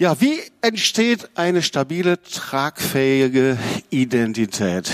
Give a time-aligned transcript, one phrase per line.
[0.00, 3.58] Ja, wie entsteht eine stabile, tragfähige
[3.90, 4.90] Identität?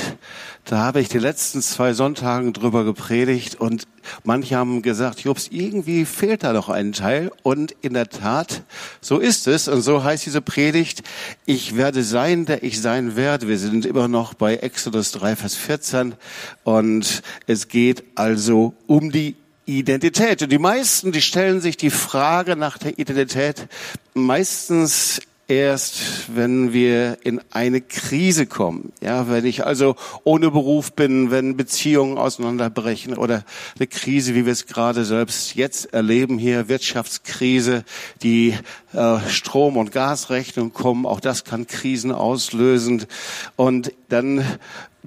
[0.64, 3.86] Da habe ich die letzten zwei Sonntagen drüber gepredigt und
[4.24, 7.30] manche haben gesagt, Jobs, irgendwie fehlt da noch ein Teil.
[7.44, 8.64] Und in der Tat,
[9.00, 9.68] so ist es.
[9.68, 11.04] Und so heißt diese Predigt,
[11.44, 13.46] ich werde sein, der ich sein werde.
[13.46, 16.16] Wir sind immer noch bei Exodus 3, Vers 14.
[16.64, 20.42] Und es geht also um die Identität.
[20.42, 23.66] Und die meisten, die stellen sich die Frage nach der Identität
[24.14, 28.92] meistens erst, wenn wir in eine Krise kommen.
[29.00, 33.44] Ja, wenn ich also ohne Beruf bin, wenn Beziehungen auseinanderbrechen oder
[33.76, 37.84] eine Krise, wie wir es gerade selbst jetzt erleben hier, Wirtschaftskrise,
[38.22, 38.54] die
[38.92, 43.06] äh, Strom- und Gasrechnung kommen, auch das kann Krisen auslösen.
[43.54, 44.44] Und dann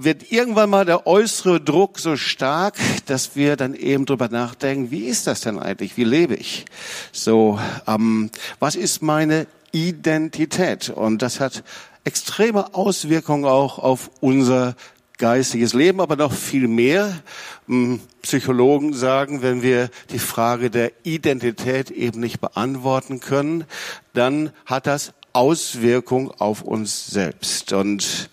[0.01, 5.05] wird irgendwann mal der äußere Druck so stark, dass wir dann eben drüber nachdenken, wie
[5.05, 5.97] ist das denn eigentlich?
[5.97, 6.65] Wie lebe ich?
[7.11, 10.89] So, ähm, was ist meine Identität?
[10.89, 11.63] Und das hat
[12.05, 14.75] extreme Auswirkungen auch auf unser
[15.17, 17.21] geistiges Leben, aber noch viel mehr.
[17.67, 23.65] Hm, Psychologen sagen, wenn wir die Frage der Identität eben nicht beantworten können,
[24.13, 27.73] dann hat das Auswirkungen auf uns selbst.
[27.73, 28.29] Und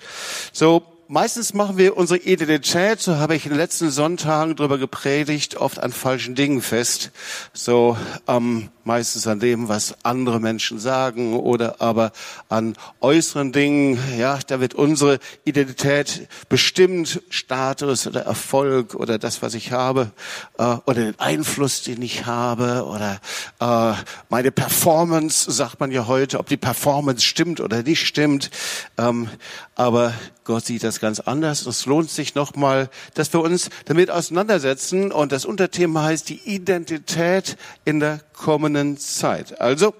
[0.53, 5.57] so meistens machen wir unsere Identität, so habe ich in den letzten Sonntagen darüber gepredigt,
[5.57, 7.11] oft an falschen Dingen fest.
[7.53, 12.13] So ähm, meistens an dem, was andere Menschen sagen oder aber
[12.49, 13.99] an äußeren Dingen.
[14.19, 20.13] Ja, da wird unsere Identität bestimmt, Status oder Erfolg oder das, was ich habe
[20.59, 23.21] äh, oder den Einfluss, den ich habe oder
[23.61, 23.97] äh,
[24.29, 28.51] meine Performance, sagt man ja heute, ob die Performance stimmt oder nicht stimmt.
[28.99, 29.29] Ähm,
[29.75, 30.15] aber
[30.47, 31.67] Gott sieht das ganz anders.
[31.67, 35.11] Es lohnt sich nochmal, dass wir uns damit auseinandersetzen.
[35.11, 39.61] Und das Unterthema heißt die Identität in der kommenden Zeit.
[39.61, 39.93] Also,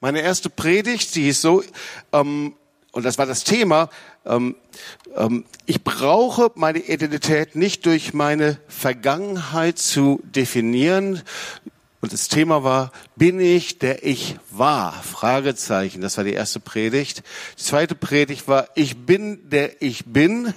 [0.00, 1.62] meine erste Predigt, die ist so,
[2.12, 2.54] ähm,
[2.90, 3.90] und das war das Thema,
[4.26, 4.56] ähm,
[5.16, 11.22] ähm, ich brauche meine Identität nicht durch meine Vergangenheit zu definieren,
[12.02, 14.92] und das Thema war, bin ich, der ich war?
[14.92, 16.00] Fragezeichen.
[16.00, 17.22] Das war die erste Predigt.
[17.56, 20.52] Die zweite Predigt war, ich bin, der ich bin.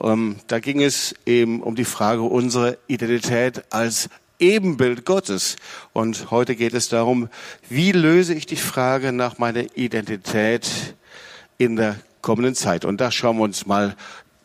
[0.00, 4.08] Ähm, da ging es eben um die Frage unserer Identität als
[4.38, 5.56] Ebenbild Gottes.
[5.92, 7.28] Und heute geht es darum,
[7.68, 10.94] wie löse ich die Frage nach meiner Identität
[11.58, 12.84] in der kommenden Zeit.
[12.84, 13.96] Und da schauen wir uns mal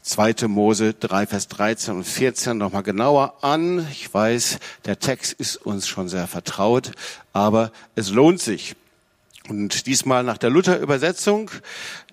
[0.04, 0.48] 2.
[0.50, 3.88] Mose 3, Vers 13 und 14 nochmal genauer an.
[3.90, 6.92] Ich weiß, der Text ist uns schon sehr vertraut,
[7.32, 8.76] aber es lohnt sich.
[9.50, 11.52] Und diesmal nach der Luther-Übersetzung.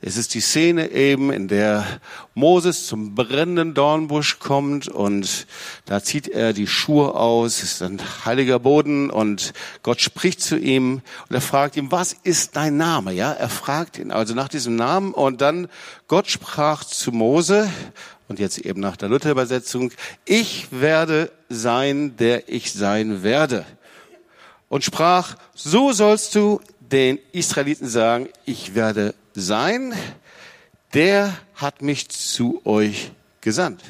[0.02, 1.86] Es ist die Szene eben, in der
[2.34, 5.46] Moses zum brennenden Dornbusch kommt und
[5.84, 7.62] da zieht er die Schuhe aus.
[7.62, 9.52] Es ist ein heiliger Boden und
[9.84, 13.12] Gott spricht zu ihm und er fragt ihm, was ist dein Name?
[13.12, 15.68] Ja, er fragt ihn also nach diesem Namen und dann
[16.08, 17.70] Gott sprach zu Mose
[18.26, 19.92] und jetzt eben nach der Luther-Übersetzung,
[20.24, 23.64] ich werde sein, der ich sein werde.
[24.68, 26.60] Und sprach, so sollst du
[26.92, 29.94] den Israeliten sagen, ich werde sein,
[30.94, 33.82] der hat mich zu euch gesandt.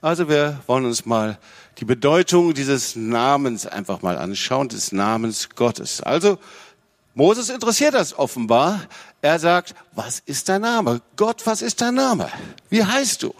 [0.00, 1.38] Also wir wollen uns mal
[1.78, 6.00] die Bedeutung dieses Namens einfach mal anschauen, des Namens Gottes.
[6.00, 6.38] Also
[7.14, 8.80] Moses interessiert das offenbar.
[9.20, 11.00] Er sagt, was ist dein Name?
[11.16, 12.28] Gott, was ist dein Name?
[12.70, 13.34] Wie heißt du?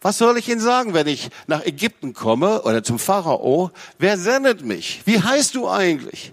[0.00, 3.70] Was soll ich Ihnen sagen, wenn ich nach Ägypten komme oder zum Pharao?
[3.98, 5.02] Wer sendet mich?
[5.04, 6.32] Wie heißt du eigentlich?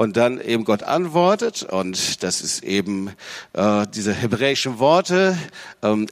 [0.00, 3.10] Und dann eben Gott antwortet, und das ist eben
[3.52, 5.36] äh, diese hebräischen Worte,
[5.82, 6.06] ähm,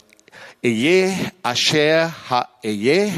[0.63, 1.11] Eje,
[1.43, 3.11] Asher, Ha, Eje.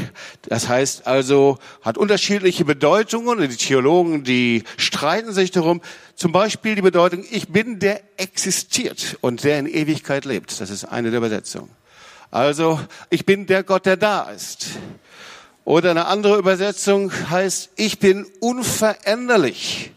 [0.43, 5.81] Das heißt also, hat unterschiedliche Bedeutungen und die Theologen, die streiten sich darum.
[6.15, 10.61] Zum Beispiel die Bedeutung, ich bin der existiert und der in Ewigkeit lebt.
[10.61, 11.69] Das ist eine der Übersetzungen.
[12.31, 12.79] Also,
[13.09, 14.67] ich bin der Gott, der da ist.
[15.65, 19.91] Oder eine andere Übersetzung heißt, ich bin unveränderlich.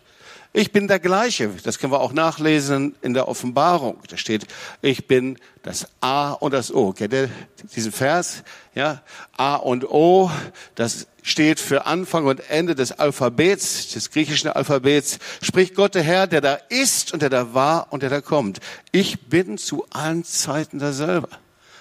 [0.57, 1.51] Ich bin der gleiche.
[1.65, 3.99] Das können wir auch nachlesen in der Offenbarung.
[4.07, 4.47] Da steht,
[4.83, 6.93] ich bin das A und das O.
[6.93, 7.29] Kennt ihr
[7.75, 8.45] diesen Vers?
[8.73, 9.03] Ja,
[9.37, 10.31] A und O,
[10.77, 15.19] das steht für Anfang und Ende des Alphabets, des griechischen Alphabets.
[15.43, 18.61] Spricht Gott der Herr, der da ist und der da war und der da kommt.
[18.93, 21.31] Ich bin zu allen Zeiten derselbe.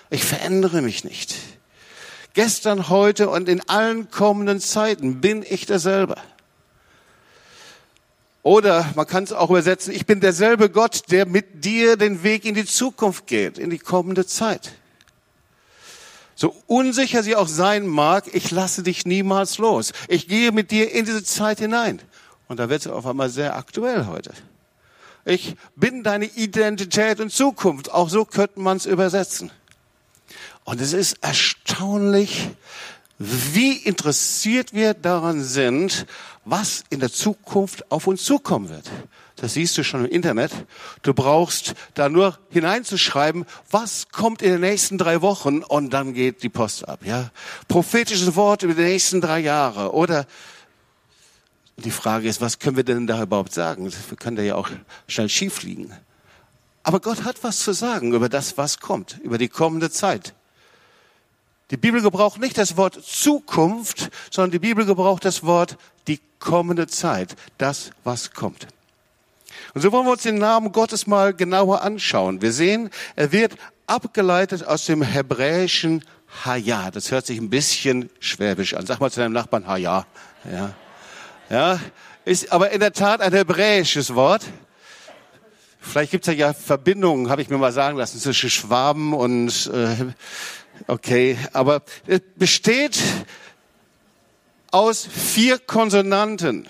[0.10, 1.36] Ich verändere mich nicht.
[2.34, 6.16] Gestern, heute und in allen kommenden Zeiten bin ich derselbe.
[8.44, 12.44] Oder man kann es auch übersetzen, ich bin derselbe Gott, der mit dir den Weg
[12.44, 14.74] in die Zukunft geht, in die kommende Zeit.
[16.36, 19.94] So unsicher sie auch sein mag, ich lasse dich niemals los.
[20.10, 22.02] Ich gehe mit dir in diese Zeit hinein.
[22.50, 24.34] Und da wird es auf einmal sehr aktuell heute.
[25.24, 27.92] Ich bin deine Identität und Zukunft.
[27.92, 29.52] Auch so könnte man es übersetzen.
[30.66, 32.50] Und es ist erstaunlich,
[33.20, 36.06] wie interessiert wir daran sind,
[36.46, 38.90] was in der Zukunft auf uns zukommen wird.
[39.38, 40.52] Das siehst du schon im Internet.
[41.02, 46.44] Du brauchst da nur hineinzuschreiben, was kommt in den nächsten drei Wochen und dann geht
[46.44, 47.00] die Post ab.
[47.06, 47.32] Ja,
[47.68, 50.26] prophetisches Wort über die nächsten drei Jahre oder
[51.78, 53.92] die Frage ist, was können wir denn da überhaupt sagen?
[53.92, 54.70] Wir können da ja auch
[55.08, 55.92] schnell schief liegen.
[56.84, 60.34] Aber Gott hat was zu sagen über das, was kommt, über die kommende Zeit.
[61.74, 65.76] Die Bibel gebraucht nicht das Wort Zukunft, sondern die Bibel gebraucht das Wort
[66.08, 68.68] die kommende Zeit, das, was kommt.
[69.74, 72.44] Und so wollen wir uns den Namen Gottes mal genauer anschauen.
[72.44, 73.56] Wir sehen, er wird
[73.88, 76.06] abgeleitet aus dem hebräischen
[76.46, 76.92] Haya.
[76.92, 78.86] Das hört sich ein bisschen schwäbisch an.
[78.86, 80.06] Sag mal zu deinem Nachbarn Haya.
[80.52, 80.76] Ja.
[81.50, 81.80] Ja,
[82.24, 84.44] ist aber in der Tat ein hebräisches Wort.
[85.82, 89.72] Vielleicht gibt es ja, ja Verbindungen, habe ich mir mal sagen lassen, zwischen Schwaben und
[89.74, 90.14] äh,
[90.88, 93.00] okay, aber es besteht
[94.72, 96.68] aus vier Konsonanten.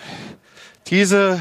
[0.88, 1.40] Diese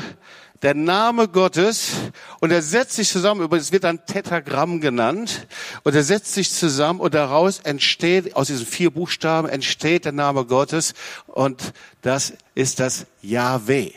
[0.63, 1.91] der Name Gottes
[2.39, 5.45] und er setzt sich zusammen, es wird dann Tetragramm genannt
[5.83, 10.45] und er setzt sich zusammen und daraus entsteht, aus diesen vier Buchstaben entsteht der Name
[10.45, 10.93] Gottes
[11.27, 13.91] und das ist das Yahweh.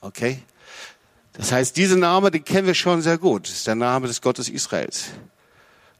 [0.00, 0.38] Okay?
[1.32, 3.48] Das heißt, dieser Name, den kennen wir schon sehr gut.
[3.48, 5.06] Das ist der Name des Gottes Israels.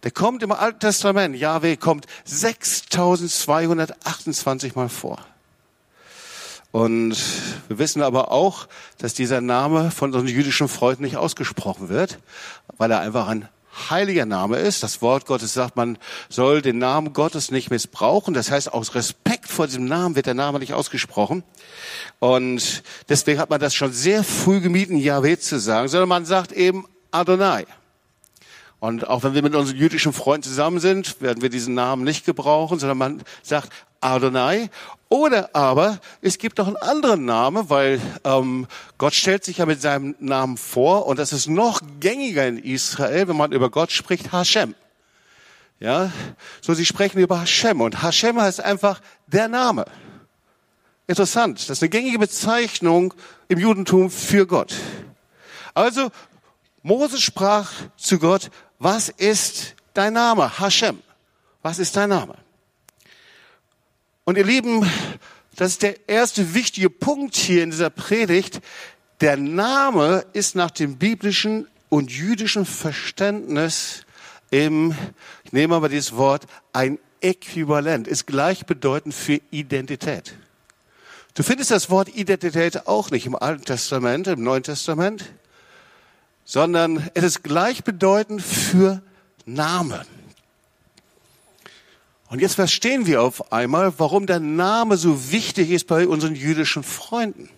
[0.07, 1.35] Der kommt im Alten Testament.
[1.35, 5.19] Yahweh kommt 6228 Mal vor.
[6.71, 7.17] Und
[7.67, 8.69] wir wissen aber auch,
[8.99, 12.21] dass dieser Name von unseren jüdischen Freunden nicht ausgesprochen wird,
[12.77, 13.49] weil er einfach ein
[13.91, 14.85] heiliger Name ist.
[14.85, 15.99] Das Wort Gottes sagt, man
[16.29, 18.33] soll den Namen Gottes nicht missbrauchen.
[18.33, 21.43] Das heißt, aus Respekt vor diesem Namen wird der Name nicht ausgesprochen.
[22.21, 26.53] Und deswegen hat man das schon sehr früh gemieden, Yahweh zu sagen, sondern man sagt
[26.53, 27.67] eben Adonai.
[28.87, 32.25] Und auch wenn wir mit unseren jüdischen Freunden zusammen sind, werden wir diesen Namen nicht
[32.25, 34.71] gebrauchen, sondern man sagt Adonai.
[35.09, 39.83] Oder aber es gibt noch einen anderen Namen, weil ähm, Gott stellt sich ja mit
[39.83, 44.31] seinem Namen vor und das ist noch gängiger in Israel, wenn man über Gott spricht,
[44.31, 44.77] Hashem.
[45.81, 46.13] Ja,
[46.61, 49.87] so sie sprechen über Hashem und Hashem heißt einfach der Name.
[51.09, 53.15] Interessant, das ist eine gängige Bezeichnung
[53.49, 54.75] im Judentum für Gott.
[55.75, 56.13] Also
[56.87, 58.49] Moses sprach zu Gott,
[58.79, 60.59] was ist dein Name?
[60.59, 61.03] Hashem.
[61.63, 62.37] Was ist dein Name?
[64.25, 64.89] Und ihr Lieben,
[65.57, 68.61] das ist der erste wichtige Punkt hier in dieser Predigt.
[69.21, 74.05] Der Name ist nach dem biblischen und jüdischen Verständnis
[74.51, 74.95] im,
[75.45, 80.35] ich nehme aber dieses Wort, ein Äquivalent, ist gleichbedeutend für Identität.
[81.35, 85.25] Du findest das Wort Identität auch nicht im Alten Testament, im Neuen Testament,
[86.47, 89.03] sondern es ist gleichbedeutend für
[89.45, 90.07] Namen.
[92.29, 96.83] Und jetzt verstehen wir auf einmal, warum der Name so wichtig ist bei unseren jüdischen
[96.83, 97.51] Freunden.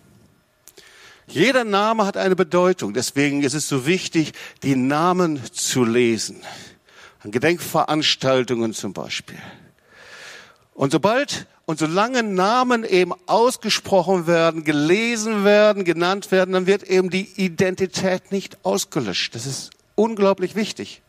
[1.27, 2.93] Jeder Name hat eine Bedeutung.
[2.93, 4.33] Deswegen ist es so wichtig,
[4.63, 6.41] die Namen zu lesen.
[7.19, 9.37] An Gedenkveranstaltungen zum Beispiel.
[10.73, 17.11] Und sobald und solange Namen eben ausgesprochen werden, gelesen werden, genannt werden, dann wird eben
[17.11, 19.35] die Identität nicht ausgelöscht.
[19.35, 21.03] Das ist unglaublich wichtig.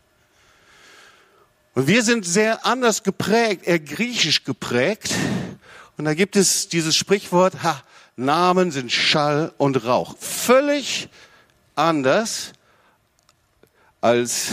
[1.73, 5.09] Und wir sind sehr anders geprägt, eher griechisch geprägt.
[5.97, 7.81] Und da gibt es dieses Sprichwort, ha,
[8.15, 10.15] Namen sind Schall und Rauch.
[10.19, 11.09] Völlig
[11.73, 12.51] anders
[13.99, 14.49] als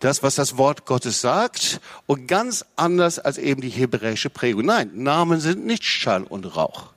[0.00, 4.64] das, was das Wort Gottes sagt und ganz anders als eben die hebräische Prägung.
[4.64, 6.92] Nein, Namen sind nicht Schall und Rauch,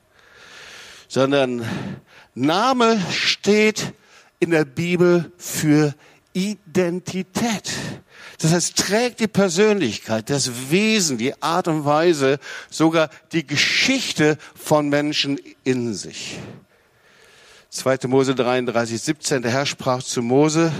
[1.08, 1.64] sondern
[2.34, 3.92] Name steht
[4.40, 5.94] in der Bibel für
[6.32, 7.70] Identität.
[8.40, 14.88] Das heißt, trägt die Persönlichkeit, das Wesen, die Art und Weise, sogar die Geschichte von
[14.88, 16.38] Menschen in sich.
[17.70, 18.06] 2.
[18.06, 20.72] Mose 33, 17, der Herr sprach zu Mose,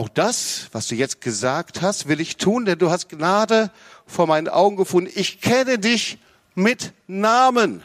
[0.00, 3.70] auch das, was du jetzt gesagt hast, will ich tun, denn du hast Gnade
[4.06, 5.12] vor meinen Augen gefunden.
[5.14, 6.18] Ich kenne dich
[6.54, 7.82] mit Namen.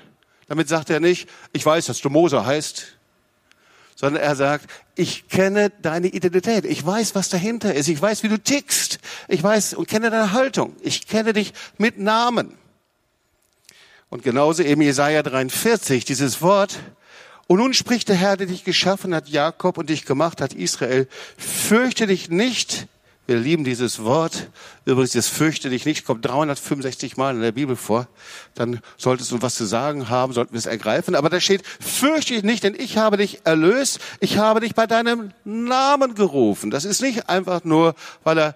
[0.47, 2.95] Damit sagt er nicht, ich weiß, dass du Mose heißt
[3.95, 6.65] sondern er sagt, ich kenne deine Identität.
[6.65, 7.87] Ich weiß, was dahinter ist.
[7.87, 8.99] Ich weiß, wie du tickst.
[9.29, 10.75] Ich weiß und kenne deine Haltung.
[10.81, 12.57] Ich kenne dich mit Namen.
[14.09, 16.77] Und genauso eben Jesaja 43, dieses Wort.
[17.47, 21.07] Und nun spricht der Herr, der dich geschaffen hat, Jakob und dich gemacht hat, Israel.
[21.37, 22.87] Fürchte dich nicht,
[23.27, 24.49] Wir lieben dieses Wort.
[24.85, 28.07] Übrigens, das fürchte dich nicht, kommt 365 Mal in der Bibel vor.
[28.53, 31.15] Dann solltest du was zu sagen haben, sollten wir es ergreifen.
[31.15, 33.99] Aber da steht, fürchte dich nicht, denn ich habe dich erlöst.
[34.19, 36.69] Ich habe dich bei deinem Namen gerufen.
[36.69, 38.55] Das ist nicht einfach nur, weil er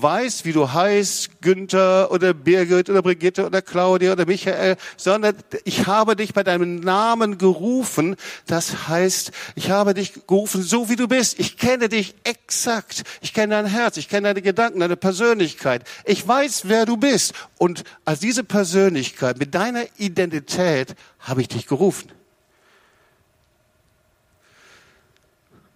[0.00, 5.86] weiß, wie du heißt, Günther oder Birgit oder Brigitte oder Claudia oder Michael, sondern ich
[5.86, 8.16] habe dich bei deinem Namen gerufen.
[8.46, 11.38] Das heißt, ich habe dich gerufen, so wie du bist.
[11.38, 13.02] Ich kenne dich exakt.
[13.20, 15.84] Ich kenne dein Herz, ich kenne deine Gedanken, deine Persönlichkeit.
[16.04, 17.34] Ich weiß, wer du bist.
[17.58, 22.10] Und als diese Persönlichkeit, mit deiner Identität, habe ich dich gerufen.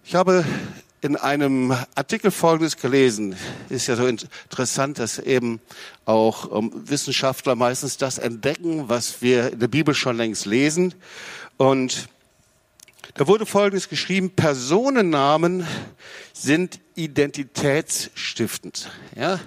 [0.05, 0.43] Ich habe
[1.03, 3.35] in einem Artikel Folgendes gelesen.
[3.69, 5.59] Ist ja so interessant, dass eben
[6.05, 10.95] auch ähm, Wissenschaftler meistens das entdecken, was wir in der Bibel schon längst lesen.
[11.57, 12.07] Und
[13.15, 15.67] da wurde Folgendes geschrieben, Personennamen
[16.31, 18.89] sind identitätsstiftend.
[19.15, 19.41] Ja?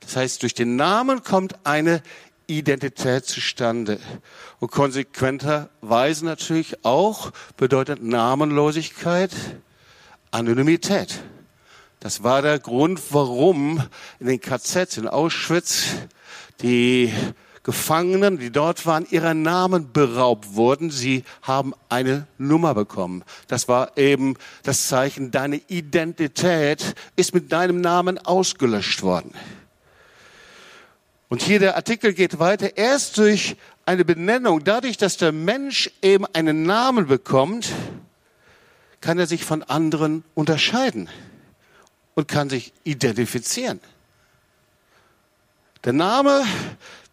[0.00, 2.02] Das heißt, durch den Namen kommt eine
[2.46, 4.00] Identität zustande.
[4.60, 9.30] Und konsequenterweise natürlich auch bedeutet Namenlosigkeit,
[10.32, 11.20] Anonymität.
[12.00, 13.80] Das war der Grund, warum
[14.18, 15.84] in den KZs in Auschwitz
[16.62, 17.12] die
[17.62, 20.90] Gefangenen, die dort waren, ihrer Namen beraubt wurden.
[20.90, 23.22] Sie haben eine Nummer bekommen.
[23.46, 24.34] Das war eben
[24.64, 29.32] das Zeichen, deine Identität ist mit deinem Namen ausgelöscht worden.
[31.28, 32.76] Und hier der Artikel geht weiter.
[32.76, 37.72] Erst durch eine Benennung, dadurch, dass der Mensch eben einen Namen bekommt,
[39.02, 41.10] kann er sich von anderen unterscheiden
[42.14, 43.80] und kann sich identifizieren.
[45.84, 46.44] Der Name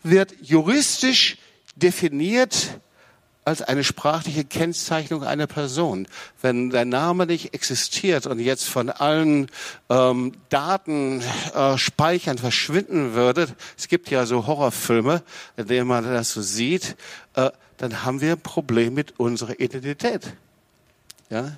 [0.03, 1.37] wird juristisch
[1.75, 2.79] definiert
[3.43, 6.07] als eine sprachliche Kennzeichnung einer Person.
[6.39, 9.47] Wenn der Name nicht existiert und jetzt von allen
[9.89, 15.23] ähm, Datenspeichern äh, verschwinden würde, es gibt ja so Horrorfilme,
[15.57, 16.95] in denen man das so sieht,
[17.33, 20.33] äh, dann haben wir ein Problem mit unserer Identität.
[21.31, 21.57] Ja?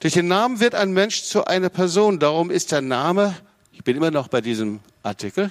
[0.00, 2.18] Durch den Namen wird ein Mensch zu einer Person.
[2.18, 3.34] Darum ist der Name,
[3.72, 5.50] ich bin immer noch bei diesem Artikel,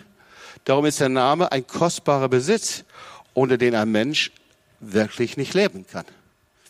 [0.65, 2.83] darum ist der Name ein kostbarer Besitz,
[3.33, 4.31] ohne den ein Mensch
[4.79, 6.05] wirklich nicht leben kann.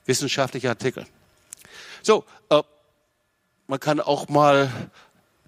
[0.05, 1.05] Wissenschaftlicher Artikel.
[2.01, 2.61] So, äh,
[3.67, 4.69] man kann auch mal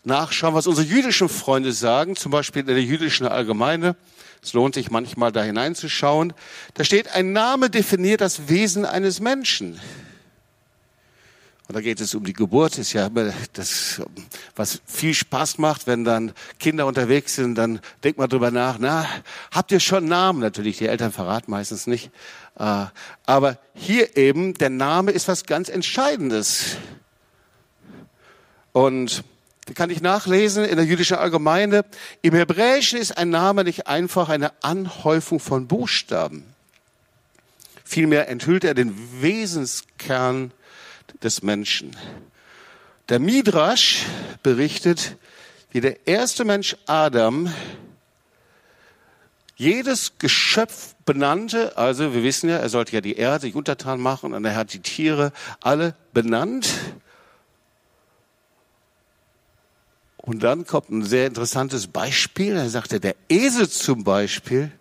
[0.03, 3.96] nachschauen, was unsere jüdischen Freunde sagen, zum Beispiel in der jüdischen Allgemeine.
[4.41, 6.34] Es lohnt sich manchmal da hineinzuschauen.
[6.74, 9.79] Da steht, ein Name definiert das Wesen eines Menschen.
[11.67, 14.01] Und da geht es um die Geburt, ist ja immer das,
[14.55, 19.05] was viel Spaß macht, wenn dann Kinder unterwegs sind, dann denkt man drüber nach, na,
[19.51, 20.39] habt ihr schon Namen?
[20.39, 22.09] Natürlich, die Eltern verraten meistens nicht.
[22.57, 22.86] Äh,
[23.25, 26.77] aber hier eben, der Name ist was ganz Entscheidendes.
[28.71, 29.25] Und
[29.65, 31.83] da kann ich nachlesen in der jüdischen Allgemeine.
[32.21, 36.45] Im Hebräischen ist ein Name nicht einfach eine Anhäufung von Buchstaben.
[37.83, 40.53] Vielmehr enthüllt er den Wesenskern
[41.24, 41.95] des Menschen.
[43.09, 44.05] Der Midrash
[44.43, 45.17] berichtet,
[45.71, 47.53] wie der erste Mensch Adam
[49.55, 54.33] jedes Geschöpf benannte, also wir wissen ja, er sollte ja die Erde sich untertan machen
[54.33, 55.31] und er hat die Tiere
[55.62, 56.69] alle benannt.
[60.17, 62.55] Und dann kommt ein sehr interessantes Beispiel.
[62.55, 64.71] Er sagte, der Esel zum Beispiel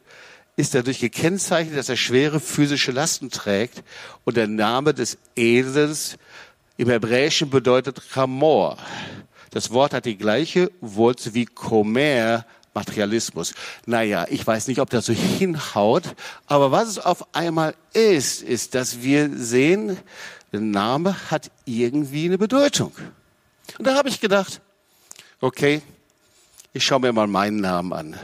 [0.56, 3.82] ist dadurch gekennzeichnet, dass er schwere physische Lasten trägt.
[4.24, 6.16] Und der Name des Esels
[6.78, 8.78] im Hebräischen bedeutet Chamor.
[9.50, 12.44] Das Wort hat die gleiche Wurzel wie Komer,
[12.74, 13.54] Materialismus.
[13.86, 16.14] Naja, ich weiß nicht, ob das so hinhaut,
[16.46, 19.96] aber was es auf einmal ist, ist, dass wir sehen,
[20.52, 22.92] der Name hat irgendwie eine Bedeutung.
[23.78, 24.60] Und da habe ich gedacht,
[25.40, 25.80] okay,
[26.72, 28.16] ich schaue mir mal meinen Namen an.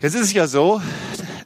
[0.00, 0.80] Jetzt ist es ja so,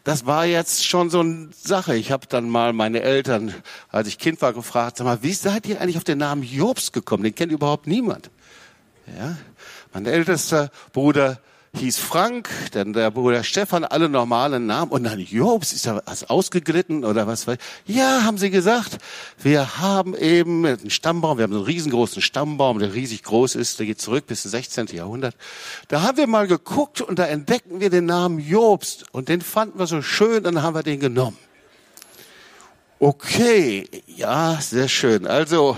[0.05, 1.97] das war jetzt schon so eine Sache.
[1.97, 3.55] Ich habe dann mal meine Eltern,
[3.89, 6.93] als ich Kind war, gefragt, sag mal, wie seid ihr eigentlich auf den Namen Jobs
[6.93, 7.23] gekommen?
[7.23, 8.31] Den kennt überhaupt niemand.
[9.19, 9.39] Ja?
[9.95, 11.41] Mein ältester Bruder
[11.75, 14.93] hieß Frank, dann der Bruder Stefan, alle normalen Namen.
[14.93, 17.47] Und dann Jobs, ist da was ausgeglitten oder was?
[17.87, 18.99] Ja, haben sie gesagt.
[19.39, 23.87] Wir haben eben einen Stammbaum, wir haben einen riesengroßen Stammbaum, der riesig groß ist, der
[23.87, 24.89] geht zurück bis ins 16.
[24.89, 25.35] Jahrhundert.
[25.89, 29.79] Da haben wir mal geguckt und da entdeckten wir den Namen Jobst und den fanden
[29.79, 31.39] wir so schön, dann haben wir den genommen.
[32.99, 35.27] Okay, ja, sehr schön.
[35.27, 35.77] Also,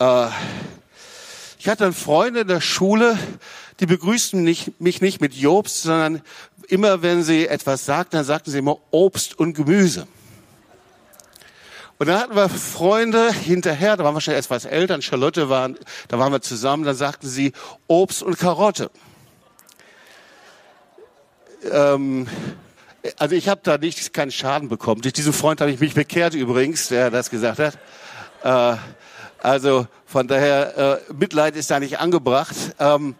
[0.00, 0.28] äh,
[1.64, 3.18] ich hatte einen Freund in der Schule,
[3.80, 6.20] die begrüßten nicht, mich nicht mit Jobst, sondern
[6.68, 10.06] immer wenn sie etwas sagten, dann sagten sie immer Obst und Gemüse.
[11.96, 15.78] Und dann hatten wir Freunde hinterher, da waren wir schon etwas älter, Charlotte waren,
[16.08, 17.54] da waren wir zusammen, dann sagten sie
[17.86, 18.90] Obst und Karotte.
[21.72, 22.26] Ähm,
[23.16, 25.00] also ich habe da nicht keinen Schaden bekommen.
[25.00, 27.78] Durch diesen Freund habe ich mich bekehrt übrigens, der das gesagt hat.
[28.42, 28.76] Äh,
[29.44, 32.56] also von daher, äh, Mitleid ist da nicht angebracht.
[32.78, 33.14] Ähm,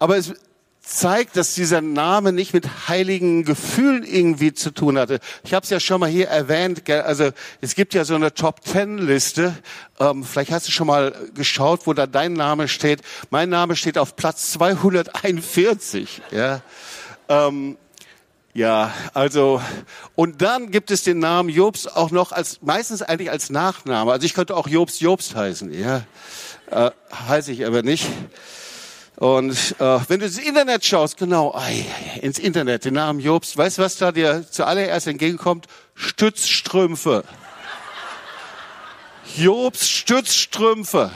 [0.00, 0.34] aber es
[0.80, 5.20] zeigt, dass dieser Name nicht mit heiligen Gefühlen irgendwie zu tun hatte.
[5.44, 6.90] Ich habe es ja schon mal hier erwähnt.
[6.90, 9.54] Also es gibt ja so eine Top Ten Liste.
[10.00, 13.00] Ähm, vielleicht hast du schon mal geschaut, wo da dein Name steht.
[13.30, 16.20] Mein Name steht auf Platz 241.
[16.32, 16.62] Ja.
[17.28, 17.76] Ähm,
[18.56, 19.60] ja, also
[20.14, 24.10] und dann gibt es den Namen Jobs auch noch als meistens eigentlich als Nachname.
[24.10, 26.04] Also ich könnte auch Jobs Jobst heißen, ja,
[26.70, 26.90] äh,
[27.28, 28.06] heiße ich aber nicht.
[29.16, 31.84] Und äh, wenn du ins Internet schaust, genau, ei,
[32.22, 35.66] ins Internet, den Namen Jobst, weißt du, was da dir zuallererst entgegenkommt?
[35.94, 37.24] Stützstrümpfe.
[39.36, 41.10] Jobs Stützstrümpfe.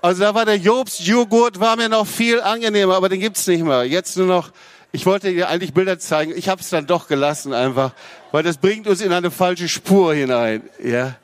[0.00, 3.64] Also da war der Jobs Joghurt, war mir noch viel angenehmer, aber den gibt's nicht
[3.64, 3.84] mehr.
[3.84, 4.50] Jetzt nur noch,
[4.92, 7.92] ich wollte dir eigentlich Bilder zeigen, ich habe es dann doch gelassen einfach,
[8.30, 10.62] weil das bringt uns in eine falsche Spur hinein.
[10.82, 11.16] Ja.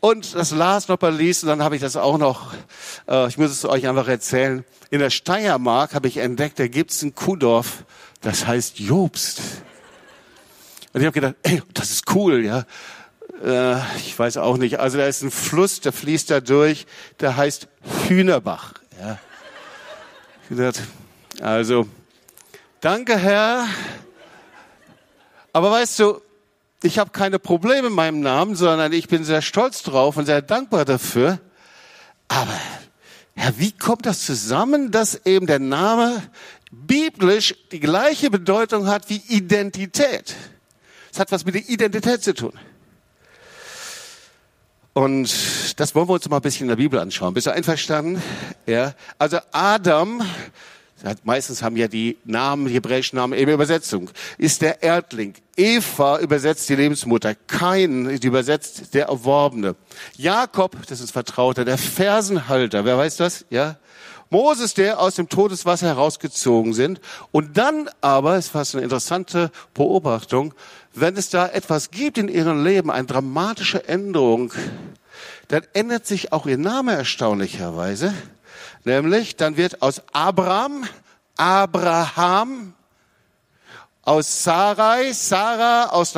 [0.00, 2.52] Und das las noch bei Lesen, dann habe ich das auch noch,
[3.08, 4.64] äh, ich muss es euch einfach erzählen.
[4.90, 7.84] In der Steiermark habe ich entdeckt, da gibt's ein Kuhdorf,
[8.20, 9.40] das heißt Jobst.
[10.92, 12.64] Und ich habe gedacht, ey, das ist cool, ja.
[13.42, 14.80] Äh, ich weiß auch nicht.
[14.80, 16.86] Also da ist ein Fluss, der fließt da durch,
[17.20, 17.68] der heißt
[18.08, 18.74] Hühnerbach.
[19.00, 19.18] Ja.
[20.42, 20.82] Ich gedacht,
[21.40, 21.86] also,
[22.82, 23.66] danke Herr.
[25.54, 26.20] Aber weißt du,
[26.82, 30.42] ich habe keine Probleme mit meinem Namen, sondern ich bin sehr stolz drauf und sehr
[30.42, 31.38] dankbar dafür.
[32.28, 32.58] Aber,
[33.34, 36.22] Herr, wie kommt das zusammen, dass eben der Name
[36.70, 40.34] biblisch die gleiche Bedeutung hat wie Identität?
[41.12, 42.52] Es hat was mit der Identität zu tun.
[44.94, 47.32] Und das wollen wir uns mal ein bisschen in der Bibel anschauen.
[47.32, 48.22] Bist du einverstanden?
[48.66, 48.94] Ja.
[49.18, 50.22] Also Adam
[51.24, 54.10] Meistens haben ja die Namen, die hebräischen Namen eben Übersetzung.
[54.38, 55.34] Ist der Erdling.
[55.56, 57.34] Eva übersetzt die Lebensmutter.
[57.34, 59.74] Kain übersetzt der Erworbene.
[60.16, 62.84] Jakob, das ist Vertrauter, der Fersenhalter.
[62.84, 63.44] Wer weiß das?
[63.50, 63.76] Ja.
[64.30, 67.00] Moses, der aus dem Todeswasser herausgezogen sind.
[67.32, 70.54] Und dann aber, ist fast eine interessante Beobachtung,
[70.94, 74.52] wenn es da etwas gibt in ihrem Leben, eine dramatische Änderung,
[75.48, 78.14] dann ändert sich auch ihr Name erstaunlicherweise.
[78.84, 80.84] Nämlich, dann wird aus Abraham,
[81.36, 82.74] Abraham,
[84.02, 86.14] aus Sarai, Sarah, aus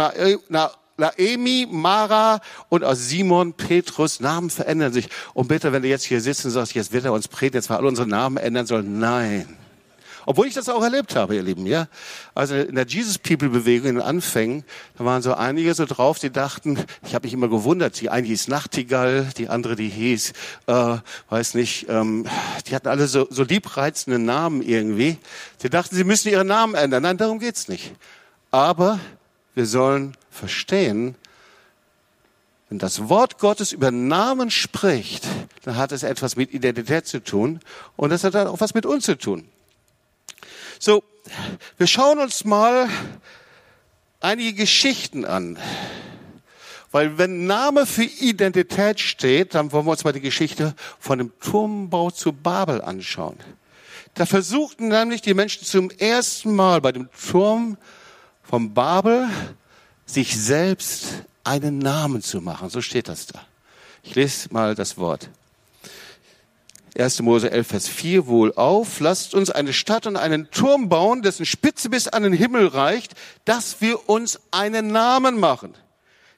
[0.96, 5.08] Naemi, Mara und aus Simon, Petrus, Namen verändern sich.
[5.34, 7.68] Und bitte, wenn du jetzt hier sitzt und sagst, jetzt wird er uns predigen, jetzt
[7.68, 8.98] mal alle unsere Namen ändern sollen.
[8.98, 9.58] Nein.
[10.26, 11.88] Obwohl ich das auch erlebt habe, ihr Lieben, ja.
[12.34, 14.64] Also in der Jesus People Bewegung in den Anfängen,
[14.96, 18.26] da waren so einige so drauf, die dachten, ich habe mich immer gewundert, die eine
[18.26, 20.32] hieß Nachtigall, die andere die hieß,
[20.66, 20.96] äh,
[21.30, 22.26] weiß nicht, ähm,
[22.66, 25.18] die hatten alle so, so liebreizende Namen irgendwie.
[25.62, 27.02] Die dachten, sie müssen ihren Namen ändern.
[27.02, 27.92] Nein, darum geht's nicht.
[28.50, 29.00] Aber
[29.54, 31.16] wir sollen verstehen,
[32.68, 35.26] wenn das Wort Gottes über Namen spricht,
[35.64, 37.60] dann hat es etwas mit Identität zu tun
[37.96, 39.46] und das hat auch was mit uns zu tun.
[40.78, 41.02] So,
[41.78, 42.88] wir schauen uns mal
[44.20, 45.58] einige Geschichten an.
[46.90, 51.32] Weil wenn Name für Identität steht, dann wollen wir uns mal die Geschichte von dem
[51.40, 53.36] Turmbau zu Babel anschauen.
[54.14, 57.76] Da versuchten nämlich die Menschen zum ersten Mal bei dem Turm
[58.44, 59.28] von Babel
[60.06, 62.70] sich selbst einen Namen zu machen.
[62.70, 63.40] So steht das da.
[64.04, 65.28] Ich lese mal das Wort.
[66.96, 67.22] 1.
[67.22, 71.44] Mose 11, Vers 4 wohl auf, lasst uns eine Stadt und einen Turm bauen, dessen
[71.44, 75.74] Spitze bis an den Himmel reicht, dass wir uns einen Namen machen.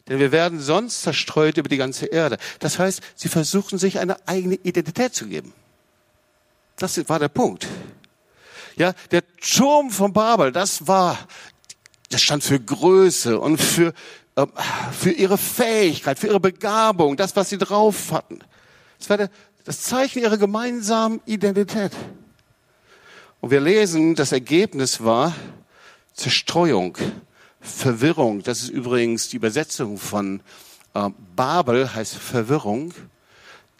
[0.08, 2.38] Denn wir werden sonst zerstreut über die ganze Erde.
[2.60, 5.52] Das heißt, sie versuchen sich eine eigene Identität zu geben.
[6.76, 7.66] Das war der Punkt.
[8.76, 11.18] Ja, der Turm von Babel, das war,
[12.10, 13.92] das stand für Größe und für,
[14.36, 14.46] äh,
[14.92, 18.40] für ihre Fähigkeit, für ihre Begabung, das, was sie drauf hatten.
[18.98, 19.30] Das war der,
[19.66, 21.90] das Zeichen ihrer gemeinsamen Identität.
[23.40, 25.34] Und wir lesen, das Ergebnis war
[26.14, 26.96] Zerstreuung,
[27.60, 28.44] Verwirrung.
[28.44, 30.40] Das ist übrigens die Übersetzung von
[30.94, 32.94] äh, Babel, heißt Verwirrung.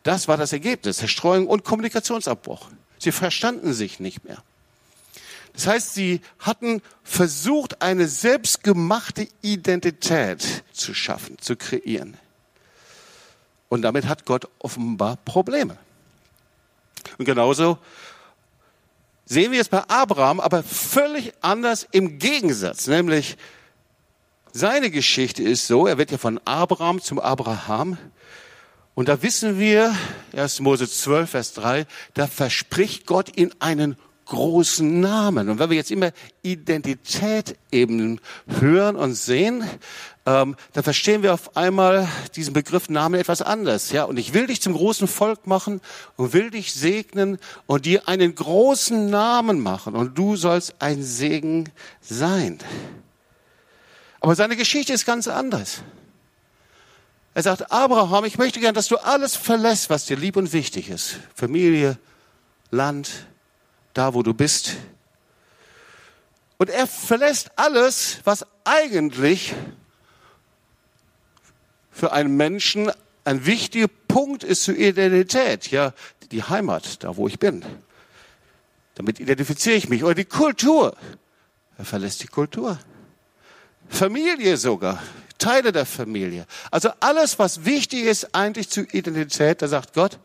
[0.03, 2.69] Das war das Ergebnis, Zerstreuung und Kommunikationsabbruch.
[2.99, 4.43] Sie verstanden sich nicht mehr.
[5.53, 12.17] Das heißt, sie hatten versucht, eine selbstgemachte Identität zu schaffen, zu kreieren.
[13.69, 15.77] Und damit hat Gott offenbar Probleme.
[17.19, 17.79] Und genauso
[19.25, 23.37] sehen wir es bei Abraham, aber völlig anders im Gegensatz, nämlich
[24.53, 27.99] seine Geschichte ist so, er wird ja von Abraham zum Abraham.
[28.95, 29.95] Und da wissen wir,
[30.35, 30.61] 1.
[30.61, 35.49] Mose 12, Vers 3, da verspricht Gott ihn einen großen Namen.
[35.49, 36.13] Und wenn wir jetzt immer
[36.43, 38.21] Identität eben
[38.61, 39.65] hören und sehen,
[40.27, 43.93] ähm, dann verstehen wir auf einmal diesen Begriff Namen etwas anders.
[43.93, 45.81] Ja, und ich will dich zum großen Volk machen
[46.17, 51.71] und will dich segnen und dir einen großen Namen machen und du sollst ein Segen
[52.01, 52.59] sein.
[54.21, 55.83] Aber seine Geschichte ist ganz anders.
[57.35, 60.89] Er sagt, Abraham, ich möchte gern, dass du alles verlässt, was dir lieb und wichtig
[60.89, 61.19] ist.
[61.35, 61.99] Familie,
[62.71, 63.27] Land,
[63.97, 64.77] da wo du bist.
[66.59, 69.55] Und er verlässt alles, was eigentlich
[71.91, 72.91] für einen Menschen
[73.25, 75.71] ein wichtiger Punkt ist zur Identität.
[75.71, 75.93] Ja,
[76.31, 77.65] die Heimat, da wo ich bin.
[78.95, 80.05] Damit identifiziere ich mich.
[80.05, 80.97] Oder die Kultur.
[81.79, 82.79] Er verlässt die Kultur.
[83.89, 85.03] Familie sogar.
[85.39, 86.47] Teile der Familie.
[86.71, 90.19] Also alles, was wichtig ist eigentlich zur Identität, da sagt Gott,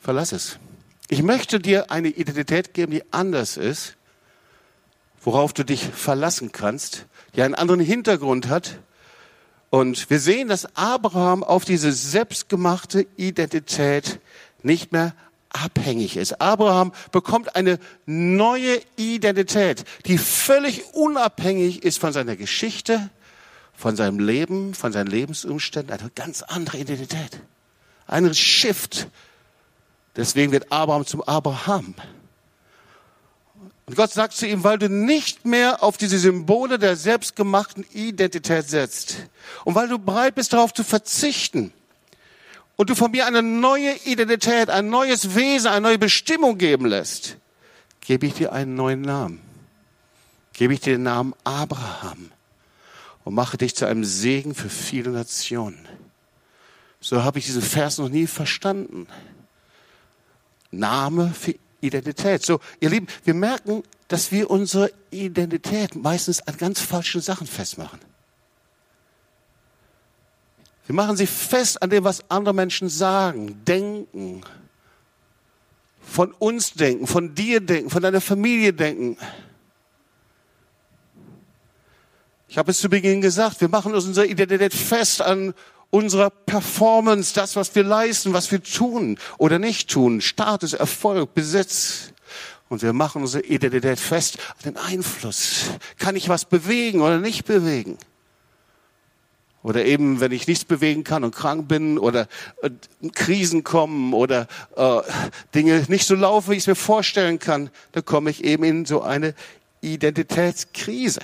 [0.00, 0.58] verlass es.
[1.10, 3.96] Ich möchte dir eine Identität geben, die anders ist,
[5.22, 8.78] worauf du dich verlassen kannst, die einen anderen Hintergrund hat.
[9.70, 14.20] Und wir sehen, dass Abraham auf diese selbstgemachte Identität
[14.62, 15.14] nicht mehr
[15.48, 16.42] abhängig ist.
[16.42, 23.08] Abraham bekommt eine neue Identität, die völlig unabhängig ist von seiner Geschichte,
[23.74, 25.98] von seinem Leben, von seinen Lebensumständen.
[25.98, 27.40] Eine ganz andere Identität.
[28.06, 29.08] Ein Shift
[30.16, 31.94] Deswegen wird Abraham zum Abraham.
[33.86, 38.68] Und Gott sagt zu ihm, weil du nicht mehr auf diese Symbole der selbstgemachten Identität
[38.68, 39.16] setzt
[39.64, 41.72] und weil du bereit bist darauf zu verzichten
[42.76, 47.38] und du von mir eine neue Identität, ein neues Wesen, eine neue Bestimmung geben lässt,
[48.00, 49.40] gebe ich dir einen neuen Namen.
[50.52, 52.30] Gebe ich dir den Namen Abraham
[53.24, 55.88] und mache dich zu einem Segen für viele Nationen.
[57.00, 59.06] So habe ich diesen Vers noch nie verstanden.
[60.70, 62.44] Name für Identität.
[62.44, 68.00] So, ihr Lieben, wir merken, dass wir unsere Identität meistens an ganz falschen Sachen festmachen.
[70.86, 74.42] Wir machen sie fest an dem, was andere Menschen sagen, denken,
[76.00, 79.18] von uns denken, von dir denken, von deiner Familie denken.
[82.48, 85.52] Ich habe es zu Beginn gesagt, wir machen unsere Identität fest an
[85.90, 92.12] unserer Performance, das, was wir leisten, was wir tun oder nicht tun, Status, Erfolg, Besitz.
[92.68, 95.70] Und wir machen unsere Identität fest an den Einfluss.
[95.98, 97.96] Kann ich was bewegen oder nicht bewegen?
[99.62, 102.28] Oder eben, wenn ich nichts bewegen kann und krank bin oder
[102.62, 102.70] äh,
[103.12, 104.46] Krisen kommen oder
[104.76, 105.00] äh,
[105.54, 108.84] Dinge nicht so laufen, wie ich es mir vorstellen kann, dann komme ich eben in
[108.86, 109.34] so eine
[109.80, 111.20] Identitätskrise.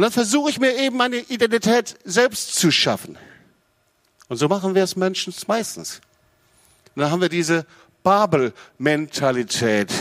[0.00, 3.18] Und dann versuche ich mir eben meine Identität selbst zu schaffen.
[4.30, 6.00] Und so machen wir es Menschen meistens.
[6.94, 7.66] Und dann haben wir diese
[8.02, 9.92] Babel-Mentalität.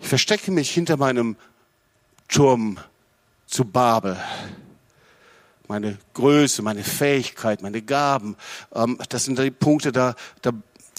[0.00, 1.36] Ich verstecke mich hinter meinem
[2.26, 2.80] Turm
[3.46, 4.16] zu Babel.
[5.68, 8.36] Meine Größe, meine Fähigkeit, meine Gaben,
[8.74, 10.50] ähm, das sind die Punkte, da, da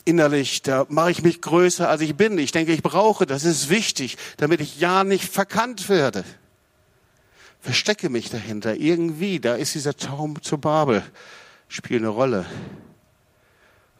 [0.05, 2.37] innerlich, da mache ich mich größer, als ich bin.
[2.37, 6.23] Ich denke, ich brauche, das ist wichtig, damit ich ja nicht verkannt werde
[7.63, 8.75] verstecke mich dahinter.
[8.75, 11.01] Irgendwie, da ist dieser Traum zur Babel,
[11.69, 12.45] spielt eine Rolle.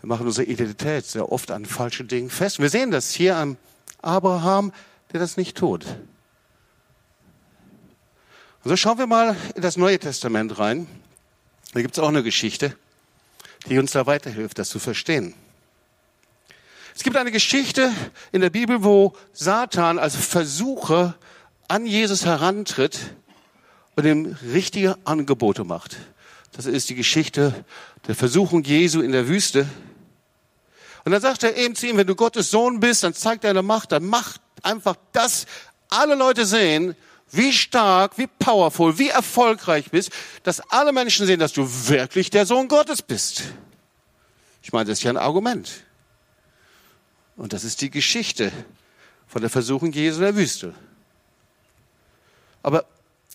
[0.02, 2.60] Wir machen unsere Identität sehr oft an falschen Dingen fest.
[2.60, 3.56] Wir sehen das hier an
[4.02, 4.74] Abraham,
[5.14, 5.86] der das nicht tut.
[8.64, 10.86] Und so schauen wir mal in das Neue Testament rein.
[11.74, 12.76] Da gibt es auch eine Geschichte,
[13.68, 15.36] die uns da weiterhilft, das zu verstehen.
[16.94, 17.94] Es gibt eine Geschichte
[18.34, 21.16] in der Bibel, wo Satan als Versucher
[21.70, 23.00] an Jesus herantritt
[23.96, 25.98] und ihm richtige Angebote macht.
[26.52, 27.66] Das ist die Geschichte
[28.08, 29.68] der Versuchung Jesu in der Wüste.
[31.06, 33.62] Und dann sagt er eben zu ihm, wenn du Gottes Sohn bist, dann zeig deine
[33.62, 35.46] Macht, dann mach einfach das,
[35.90, 36.96] alle Leute sehen,
[37.32, 40.12] wie stark, wie powerful, wie erfolgreich bist,
[40.44, 43.44] dass alle Menschen sehen, dass du wirklich der Sohn Gottes bist.
[44.62, 45.84] Ich meine, das ist ja ein Argument.
[47.36, 48.52] Und das ist die Geschichte
[49.28, 50.74] von der Versuchung Jesu in der Wüste.
[52.62, 52.86] Aber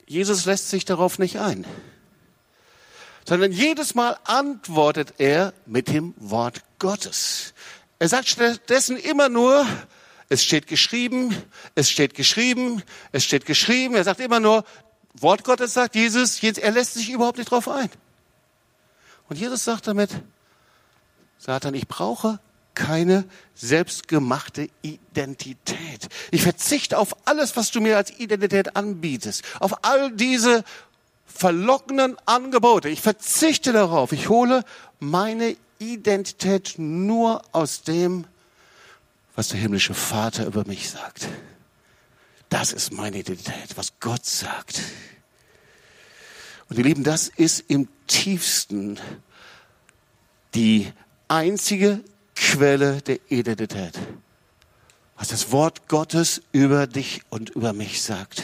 [0.08, 1.66] Jesus lässt sich darauf nicht ein,
[3.26, 7.52] sondern jedes Mal antwortet er mit dem Wort Gottes.
[7.98, 9.66] Er sagt stattdessen immer nur,
[10.30, 11.36] es steht geschrieben,
[11.74, 13.94] es steht geschrieben, es steht geschrieben.
[13.94, 14.64] Er sagt immer nur,
[15.12, 17.90] Wort Gottes sagt Jesus, er lässt sich überhaupt nicht drauf ein.
[19.28, 20.10] Und Jesus sagt damit,
[21.38, 22.40] Satan, ich brauche
[22.78, 23.24] keine
[23.56, 26.08] selbstgemachte Identität.
[26.30, 30.64] Ich verzichte auf alles, was du mir als Identität anbietest, auf all diese
[31.26, 32.88] verlockenden Angebote.
[32.88, 34.12] Ich verzichte darauf.
[34.12, 34.64] Ich hole
[35.00, 38.26] meine Identität nur aus dem,
[39.34, 41.28] was der himmlische Vater über mich sagt.
[42.48, 44.80] Das ist meine Identität, was Gott sagt.
[46.68, 49.00] Und ihr Lieben, das ist im tiefsten
[50.54, 50.92] die
[51.26, 52.00] einzige
[52.40, 53.98] Quelle der Identität.
[55.16, 58.42] Was das Wort Gottes über dich und über mich sagt.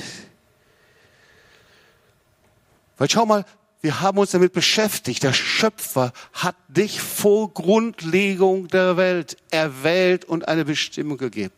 [2.99, 3.45] Weil schau mal,
[3.81, 5.23] wir haben uns damit beschäftigt.
[5.23, 11.55] Der Schöpfer hat dich vor Grundlegung der Welt erwählt und eine Bestimmung gegeben.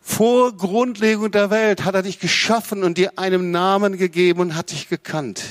[0.00, 4.72] Vor Grundlegung der Welt hat er dich geschaffen und dir einen Namen gegeben und hat
[4.72, 5.44] dich gekannt.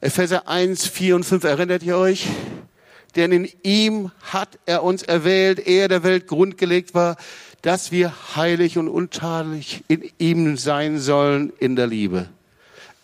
[0.00, 2.26] Epheser 1, 4 und 5, erinnert ihr euch?
[3.16, 7.16] Denn in ihm hat er uns erwählt, er der Welt grundgelegt war,
[7.62, 12.28] dass wir heilig und untadelig in ihm sein sollen in der Liebe.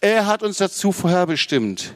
[0.01, 1.95] Er hat uns dazu vorherbestimmt,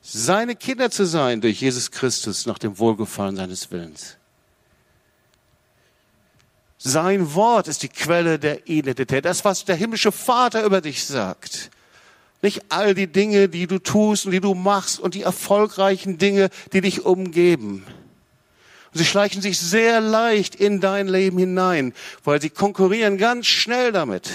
[0.00, 4.16] seine Kinder zu sein durch Jesus Christus nach dem Wohlgefallen seines Willens.
[6.78, 11.70] Sein Wort ist die Quelle der Identität, das, was der himmlische Vater über dich sagt.
[12.42, 16.48] Nicht all die Dinge, die du tust und die du machst und die erfolgreichen Dinge,
[16.72, 17.84] die dich umgeben.
[18.92, 21.92] Und sie schleichen sich sehr leicht in dein Leben hinein,
[22.24, 24.30] weil sie konkurrieren ganz schnell damit.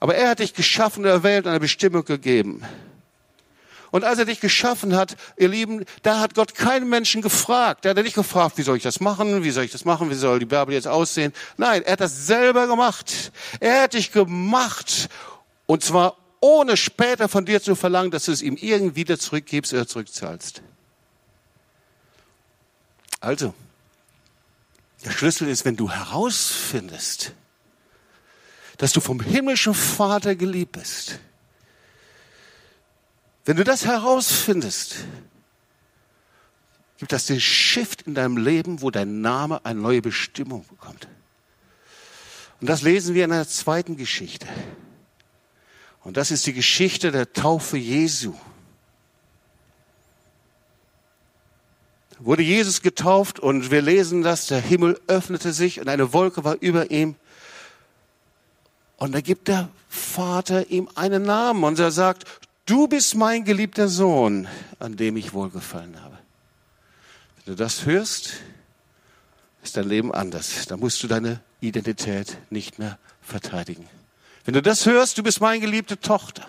[0.00, 2.62] Aber er hat dich geschaffen und erwählt und eine Bestimmung gegeben.
[3.90, 7.84] Und als er dich geschaffen hat, ihr Lieben, da hat Gott keinen Menschen gefragt.
[7.86, 9.42] Er hat nicht gefragt, wie soll ich das machen?
[9.42, 10.10] Wie soll ich das machen?
[10.10, 11.32] Wie soll die Bärbel jetzt aussehen?
[11.56, 13.32] Nein, er hat das selber gemacht.
[13.60, 15.08] Er hat dich gemacht.
[15.68, 19.74] Und zwar ohne später von dir zu verlangen, dass du es ihm irgendwie wieder zurückgibst
[19.74, 20.62] oder zurückzahlst.
[23.20, 23.52] Also,
[25.04, 27.32] der Schlüssel ist, wenn du herausfindest,
[28.78, 31.18] dass du vom himmlischen Vater geliebt bist,
[33.44, 34.96] wenn du das herausfindest,
[36.96, 41.08] gibt das den Shift in deinem Leben, wo dein Name eine neue Bestimmung bekommt.
[42.62, 44.48] Und das lesen wir in einer zweiten Geschichte.
[46.08, 48.32] Und das ist die Geschichte der Taufe Jesu.
[52.18, 56.56] Wurde Jesus getauft und wir lesen das, der Himmel öffnete sich und eine Wolke war
[56.60, 57.14] über ihm.
[58.96, 62.24] Und da gibt der Vater ihm einen Namen und er sagt,
[62.64, 66.16] Du bist mein geliebter Sohn, an dem ich wohlgefallen habe.
[67.36, 68.32] Wenn du das hörst,
[69.62, 70.64] ist dein Leben anders.
[70.68, 73.86] Da musst du deine Identität nicht mehr verteidigen.
[74.44, 76.46] Wenn du das hörst, du bist meine geliebte Tochter.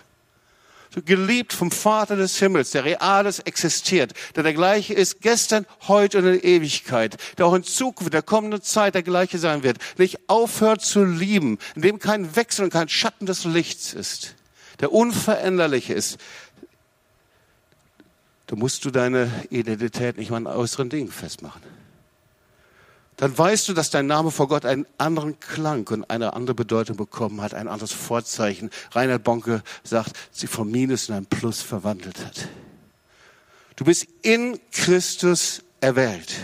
[0.92, 6.18] Du geliebt vom Vater des Himmels, der reales existiert, der der gleiche ist gestern, heute
[6.18, 10.18] und in Ewigkeit, der auch in Zukunft, der kommenden Zeit der gleiche sein wird, nicht
[10.26, 14.34] aufhört zu lieben, in dem kein Wechsel und kein Schatten des Lichts ist
[14.80, 16.18] der unveränderlich ist,
[18.46, 21.62] da musst du deine Identität nicht mal an äußeren Dingen festmachen.
[23.20, 26.96] Dann weißt du, dass dein Name vor Gott einen anderen Klang und eine andere Bedeutung
[26.96, 28.70] bekommen hat, ein anderes Vorzeichen.
[28.92, 32.48] Reinhard Bonke sagt, sie vom Minus in ein Plus verwandelt hat.
[33.76, 36.34] Du bist in Christus erwählt.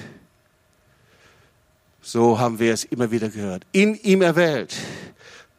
[2.02, 3.64] So haben wir es immer wieder gehört.
[3.72, 4.74] In ihm erwählt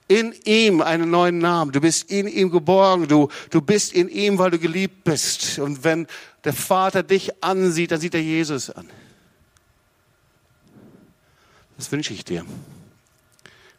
[0.08, 1.72] in ihm einen neuen Namen.
[1.72, 3.08] Du bist in ihm geborgen.
[3.08, 5.60] Du, du bist in ihm, weil du geliebt bist.
[5.60, 6.08] Und wenn
[6.46, 8.88] der Vater dich ansieht, dann sieht er Jesus an.
[11.78, 12.46] Das wünsche ich dir.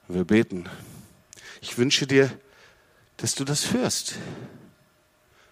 [0.06, 0.66] Wir beten.
[1.60, 2.30] Ich wünsche dir,
[3.18, 4.14] dass du das hörst,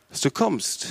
[0.08, 0.86] dass du kommst.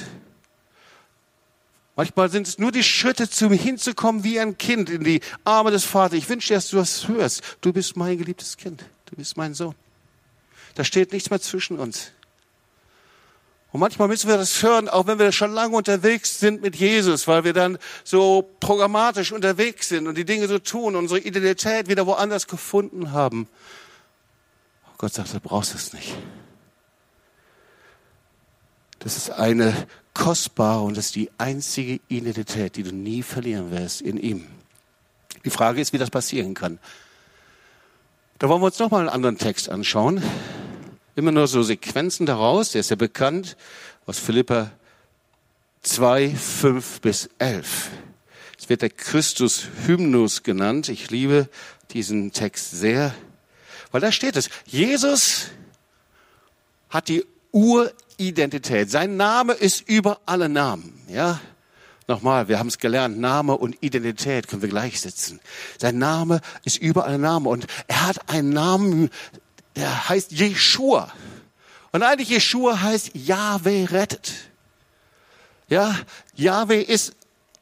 [1.95, 5.85] Manchmal sind es nur die Schritte, zum hinzukommen wie ein Kind in die Arme des
[5.85, 6.17] Vaters.
[6.17, 7.41] Ich wünsche dir, dass du das hörst.
[7.61, 8.83] Du bist mein geliebtes Kind.
[9.05, 9.75] Du bist mein Sohn.
[10.75, 12.11] Da steht nichts mehr zwischen uns.
[13.75, 17.27] Und manchmal müssen wir das hören, auch wenn wir schon lange unterwegs sind mit Jesus,
[17.27, 22.07] weil wir dann so programmatisch unterwegs sind und die Dinge so tun, unsere Identität wieder
[22.07, 23.49] woanders gefunden haben.
[24.97, 26.15] Gott sagt, du brauchst es nicht.
[28.99, 29.73] Das ist eine
[30.13, 34.47] kostbare und das ist die einzige Identität, die du nie verlieren wirst in ihm.
[35.43, 36.79] Die Frage ist, wie das passieren kann.
[38.39, 40.23] Da wollen wir uns nochmal einen anderen Text anschauen.
[41.15, 43.55] Immer nur so Sequenzen daraus, der ist ja bekannt
[44.05, 44.71] aus Philippa
[45.81, 47.89] 2, 5 bis 11.
[48.59, 50.89] Es wird der Christus-Hymnus genannt.
[50.89, 51.47] Ich liebe
[51.91, 53.15] diesen Text sehr,
[53.91, 54.49] weil da steht es.
[54.65, 55.51] Jesus
[56.89, 58.89] hat die Uridentität.
[58.89, 61.39] Sein Name ist über alle Namen, ja.
[62.07, 65.39] Nochmal, wir haben es gelernt, Name und Identität können wir gleichsetzen.
[65.79, 69.09] Sein Name ist überall ein Name und er hat einen Namen,
[69.75, 71.11] der heißt Jeshua.
[71.91, 74.33] Und eigentlich Jeshua heißt Yahweh rettet.
[75.67, 75.95] Ja,
[76.35, 77.13] Yahweh ist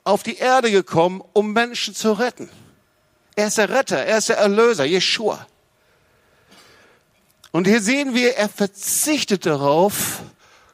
[0.03, 2.49] auf die Erde gekommen, um Menschen zu retten.
[3.35, 5.47] Er ist der Retter, er ist der Erlöser, Jeshua.
[7.51, 10.21] Und hier sehen wir, er verzichtet darauf,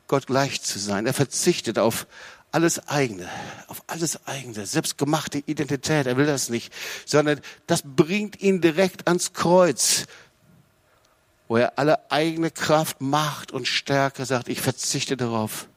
[0.08, 1.06] Gott gleich zu sein.
[1.06, 2.08] Er verzichtet auf
[2.52, 3.30] alles eigene,
[3.68, 6.08] auf alles eigene, selbstgemachte Identität.
[6.08, 6.74] Er will das nicht,
[7.06, 10.06] sondern das bringt ihn direkt ans Kreuz,
[11.50, 15.68] wo er alle eigene Kraft, Macht und Stärke sagt, ich verzichte darauf.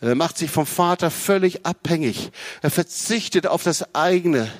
[0.00, 2.30] Er macht sich vom Vater völlig abhängig.
[2.62, 4.50] Er verzichtet auf das eigene.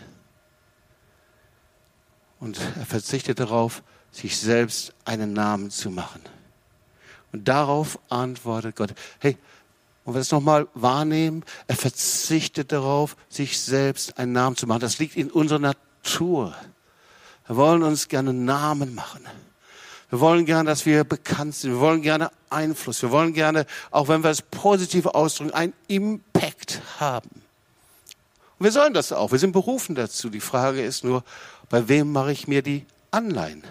[2.41, 6.23] Und er verzichtet darauf, sich selbst einen Namen zu machen.
[7.31, 9.39] Und darauf antwortet Gott, hey,
[10.05, 14.81] und wir das nochmal wahrnehmen, er verzichtet darauf, sich selbst einen Namen zu machen.
[14.81, 16.55] Das liegt in unserer Natur.
[17.47, 19.25] Wir wollen uns gerne Namen machen.
[20.15, 21.73] Wir wollen gerne, dass wir bekannt sind.
[21.73, 23.03] Wir wollen gerne Einfluss.
[23.03, 27.43] Wir wollen gerne, auch wenn wir es positiv ausdrücken, einen Impact haben.
[28.61, 29.33] Und wir sollen das auch.
[29.33, 30.31] Wir sind berufen dazu.
[30.31, 31.25] Die Frage ist nur,
[31.69, 33.65] bei wem mache ich mir die Anleihen?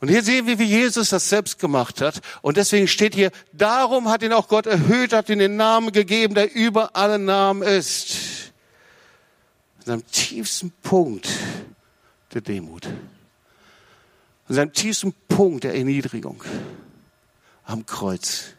[0.00, 2.22] Und hier sehen wir, wie Jesus das selbst gemacht hat.
[2.40, 6.34] Und deswegen steht hier, darum hat ihn auch Gott erhöht, hat ihn den Namen gegeben,
[6.34, 8.52] der über alle Namen ist.
[9.80, 11.28] In seinem tiefsten Punkt
[12.32, 12.88] der Demut.
[14.48, 16.42] In seinem tiefsten Punkt der Erniedrigung.
[17.64, 18.54] Am Kreuz.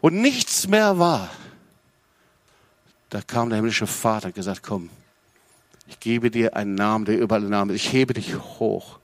[0.00, 1.30] Und nichts mehr war.
[3.10, 4.88] Da kam der himmlische Vater und gesagt, komm,
[5.86, 7.84] ich gebe dir einen Namen, der über alle Namen ist.
[7.84, 8.98] Ich hebe dich hoch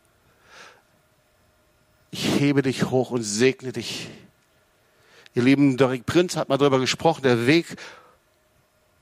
[2.10, 4.08] ich hebe dich hoch und segne dich.
[5.34, 7.76] Ihr lieben Derek Prinz hat mal darüber gesprochen, der Weg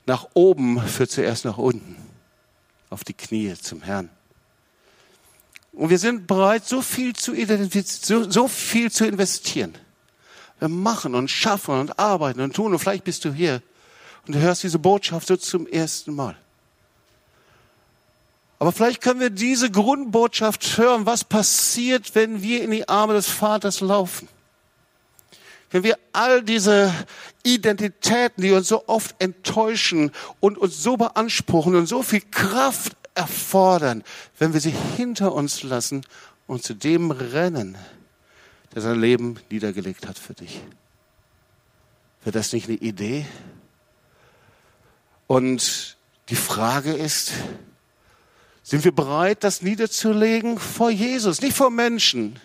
[0.05, 1.95] nach oben führt zuerst nach unten,
[2.89, 4.09] auf die Knie zum Herrn.
[5.77, 9.75] Und wir sind bereit, so viel zu identifizieren, so, so viel zu investieren.
[10.57, 12.73] Wir machen und schaffen und arbeiten und tun.
[12.73, 13.61] Und vielleicht bist du hier
[14.25, 16.35] und du hörst diese Botschaft so zum ersten Mal.
[18.57, 23.27] Aber vielleicht können wir diese Grundbotschaft hören, was passiert, wenn wir in die Arme des
[23.27, 24.27] Vaters laufen.
[25.69, 26.91] Wenn wir all diese
[27.43, 34.03] Identitäten, die uns so oft enttäuschen und uns so beanspruchen und so viel Kraft erfordern,
[34.37, 36.05] wenn wir sie hinter uns lassen
[36.45, 37.77] und zu dem rennen,
[38.73, 40.61] der sein Leben niedergelegt hat für dich.
[42.23, 43.25] Wäre das nicht eine Idee?
[45.27, 45.97] Und
[46.29, 47.31] die Frage ist,
[48.63, 52.39] sind wir bereit, das niederzulegen vor Jesus, nicht vor Menschen,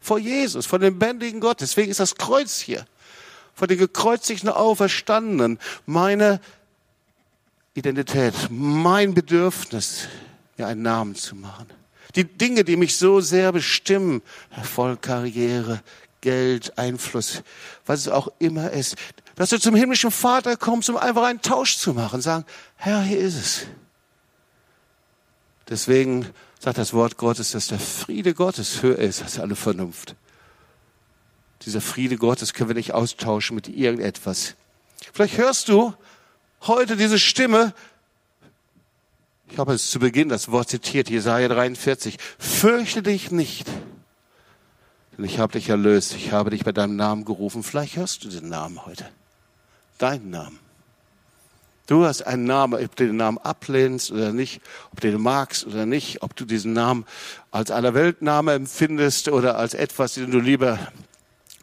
[0.00, 1.60] vor Jesus, vor dem lebendigen Gott.
[1.60, 2.84] Deswegen ist das Kreuz hier,
[3.54, 5.58] vor den gekreuzigten Auferstandenen.
[5.86, 6.40] Meine
[7.74, 10.08] Identität, mein Bedürfnis,
[10.56, 11.66] mir einen Namen zu machen.
[12.14, 15.82] Die Dinge, die mich so sehr bestimmen, Erfolg, Karriere,
[16.20, 17.42] Geld, Einfluss,
[17.86, 18.96] was es auch immer ist,
[19.34, 22.44] dass du zum himmlischen Vater kommst, um einfach einen Tausch zu machen, sagen,
[22.76, 23.66] Herr, hier ist es.
[25.68, 26.26] Deswegen
[26.58, 30.14] sagt das Wort Gottes, dass der Friede Gottes höher ist als alle Vernunft.
[31.62, 34.54] Dieser Friede Gottes können wir nicht austauschen mit irgendetwas.
[35.12, 35.94] Vielleicht hörst du
[36.66, 37.74] heute diese Stimme.
[39.50, 42.16] Ich habe es zu Beginn das Wort zitiert, Jesaja 43.
[42.38, 43.66] Fürchte dich nicht,
[45.16, 46.14] denn ich habe dich erlöst.
[46.14, 47.62] Ich habe dich bei deinem Namen gerufen.
[47.62, 49.08] Vielleicht hörst du den Namen heute.
[49.98, 50.58] Deinen Namen.
[51.86, 55.66] Du hast einen Namen, ob du den Namen ablehnst oder nicht, ob du den magst
[55.66, 57.04] oder nicht, ob du diesen Namen
[57.50, 60.78] als Allerweltname empfindest oder als etwas, den du lieber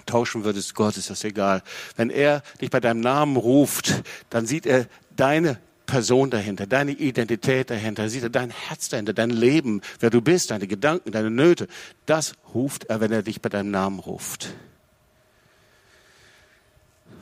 [0.09, 1.61] tauschen würdest, Gott ist das egal.
[1.95, 7.69] Wenn er dich bei deinem Namen ruft, dann sieht er deine Person dahinter, deine Identität
[7.71, 11.67] dahinter, sieht er dein Herz dahinter, dein Leben, wer du bist, deine Gedanken, deine Nöte.
[12.05, 14.53] Das ruft er, wenn er dich bei deinem Namen ruft.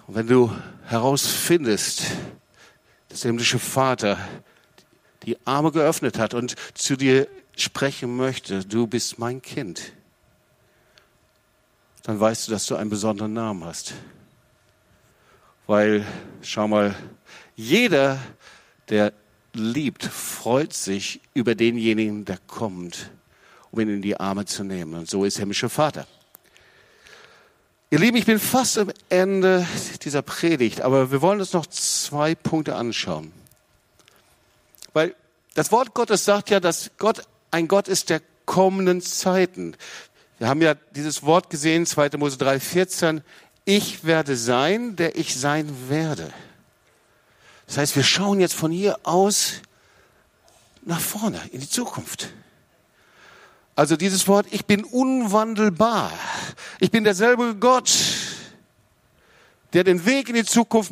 [0.06, 0.52] Und wenn du
[0.86, 2.04] herausfindest,
[3.10, 4.18] dass der himmlische Vater
[5.24, 9.94] die Arme geöffnet hat und zu dir sprechen möchte, du bist mein Kind,
[12.08, 13.94] dann weißt du, dass du einen besonderen Namen hast.
[15.68, 16.06] Weil,
[16.42, 16.96] schau mal,
[17.58, 18.18] jeder,
[18.88, 19.12] der
[19.52, 23.12] liebt, freut sich über denjenigen, der kommt,
[23.72, 24.94] um ihn in die Arme zu nehmen.
[24.94, 26.08] Und so ist himmlischer Vater.
[27.90, 29.68] Ihr Lieben, ich bin fast am Ende
[30.04, 33.34] dieser Predigt, aber wir wollen uns noch zwei Punkte anschauen.
[34.94, 35.14] Weil
[35.56, 39.76] das Wort Gottes sagt ja, dass Gott ein Gott ist der kommenden Zeiten.
[40.40, 42.12] Wir haben ja dieses Wort gesehen, 2.
[42.18, 43.22] Mose 3, 14.
[43.66, 46.32] Ich werde sein, der ich sein werde.
[47.66, 49.62] Das heißt, wir schauen jetzt von hier aus
[50.84, 52.30] nach vorne, in die Zukunft.
[53.76, 56.12] Also dieses Wort, ich bin unwandelbar.
[56.80, 57.92] Ich bin derselbe Gott,
[59.74, 60.92] der den Weg in die Zukunft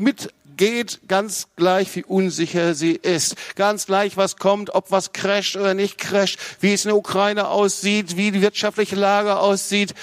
[0.56, 3.36] mitgeht, ganz gleich, wie unsicher sie ist.
[3.56, 7.49] Ganz gleich, was kommt, ob was crasht oder nicht crasht, wie es in der Ukraine
[7.49, 9.93] aussieht, wie die wirtschaftliche Lage aussieht.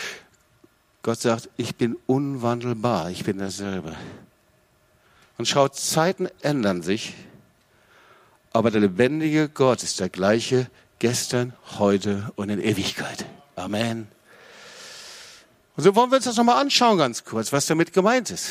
[1.02, 3.96] Gott sagt, ich bin unwandelbar, ich bin derselbe.
[5.38, 7.14] Und schaut, Zeiten ändern sich,
[8.52, 13.24] aber der lebendige Gott ist der gleiche gestern, heute und in Ewigkeit.
[13.56, 14.06] Amen.
[15.76, 18.50] Und so wollen wir uns das nochmal anschauen ganz kurz, was damit gemeint ist.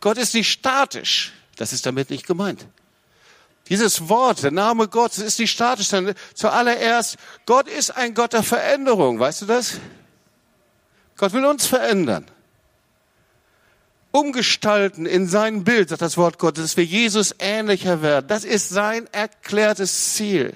[0.00, 1.32] Gott ist nicht statisch.
[1.56, 2.66] Das ist damit nicht gemeint.
[3.68, 7.16] Dieses Wort, der Name Gottes ist nicht statisch, sondern zuallererst,
[7.46, 9.18] Gott ist ein Gott der Veränderung.
[9.18, 9.80] Weißt du das?
[11.16, 12.26] Gott will uns verändern.
[14.12, 18.28] Umgestalten in sein Bild, sagt das Wort Gottes, dass wir Jesus ähnlicher werden.
[18.28, 20.54] Das ist sein erklärtes Ziel.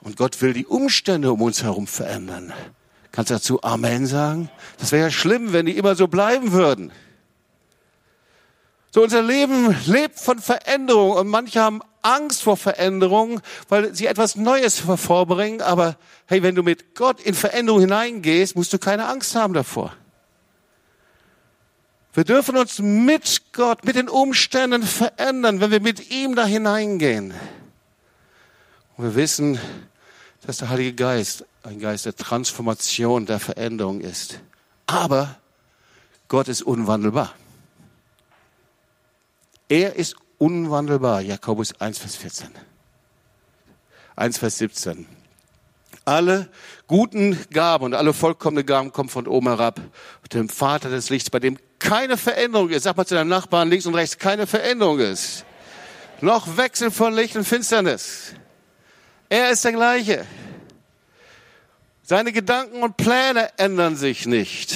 [0.00, 2.52] Und Gott will die Umstände um uns herum verändern.
[3.12, 4.50] Kannst du dazu Amen sagen?
[4.78, 6.92] Das wäre ja schlimm, wenn die immer so bleiben würden.
[8.94, 14.36] So unser Leben lebt von Veränderung und manche haben Angst vor Veränderung, weil sie etwas
[14.36, 15.62] Neues hervorbringen.
[15.62, 19.92] Aber hey, wenn du mit Gott in Veränderung hineingehst, musst du keine Angst haben davor.
[22.12, 27.34] Wir dürfen uns mit Gott, mit den Umständen verändern, wenn wir mit ihm da hineingehen.
[28.96, 29.58] Und wir wissen,
[30.46, 34.38] dass der Heilige Geist ein Geist der Transformation, der Veränderung ist.
[34.86, 35.34] Aber
[36.28, 37.34] Gott ist unwandelbar.
[39.74, 41.20] Er ist unwandelbar.
[41.20, 42.48] Jakobus 1, Vers 14.
[44.14, 45.04] 1, Vers 17.
[46.04, 46.48] Alle
[46.86, 49.80] guten Gaben und alle vollkommene Gaben kommen von oben herab,
[50.32, 52.84] dem Vater des Lichts, bei dem keine Veränderung ist.
[52.84, 55.44] Sag mal zu deinem Nachbarn links und rechts, keine Veränderung ist.
[56.20, 58.32] Noch Wechsel von Licht und Finsternis.
[59.28, 60.24] Er ist der gleiche.
[62.04, 64.72] Seine Gedanken und Pläne ändern sich nicht.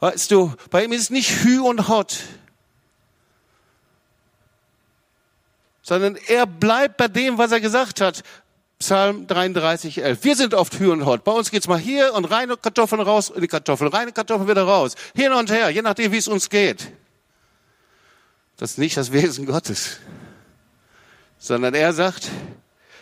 [0.00, 2.18] Weißt du, bei ihm ist es nicht Hü und Hot,
[5.90, 8.22] sondern er bleibt bei dem, was er gesagt hat.
[8.78, 10.22] Psalm 33, 11.
[10.22, 11.24] Wir sind oft Hü und Hot.
[11.24, 14.62] Bei uns geht's mal hier und reine Kartoffeln raus in die Kartoffeln, reine Kartoffeln wieder
[14.62, 14.94] raus.
[15.16, 16.92] Hin und her, je nachdem, wie es uns geht.
[18.56, 19.96] Das ist nicht das Wesen Gottes.
[21.40, 22.28] Sondern er sagt,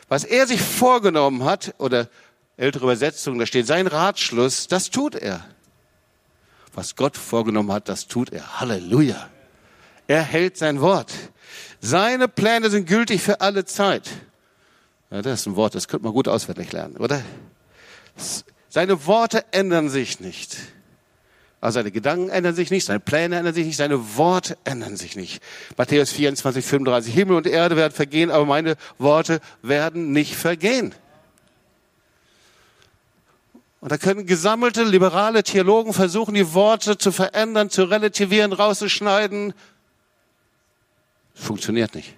[0.08, 2.08] was er sich vorgenommen hat, oder
[2.56, 5.44] ältere Übersetzung, da steht sein Ratschluss, das tut er.
[6.72, 8.60] Was Gott vorgenommen hat, das tut er.
[8.60, 9.28] Halleluja.
[10.08, 11.12] Er hält sein Wort.
[11.80, 14.08] Seine Pläne sind gültig für alle Zeit.
[15.10, 17.22] Ja, das ist ein Wort, das könnte man gut auswendig lernen, oder?
[18.68, 20.56] Seine Worte ändern sich nicht.
[21.60, 25.16] Also seine Gedanken ändern sich nicht, seine Pläne ändern sich nicht, seine Worte ändern sich
[25.16, 25.42] nicht.
[25.76, 27.12] Matthäus 24, 35.
[27.12, 30.94] Himmel und Erde werden vergehen, aber meine Worte werden nicht vergehen.
[33.80, 39.52] Und da können gesammelte liberale Theologen versuchen, die Worte zu verändern, zu relativieren, rauszuschneiden.
[41.38, 42.14] Funktioniert nicht.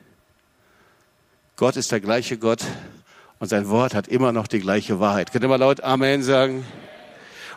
[1.57, 2.64] Gott ist der gleiche Gott
[3.39, 5.31] und sein Wort hat immer noch die gleiche Wahrheit.
[5.31, 6.66] Könnt ihr mal laut Amen sagen?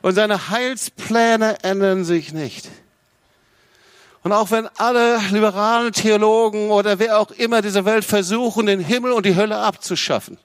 [0.02, 2.70] Und seine Heilspläne ändern sich nicht.
[4.24, 9.12] Und auch wenn alle liberalen Theologen oder wer auch immer dieser Welt versuchen, den Himmel
[9.12, 10.38] und die Hölle abzuschaffen,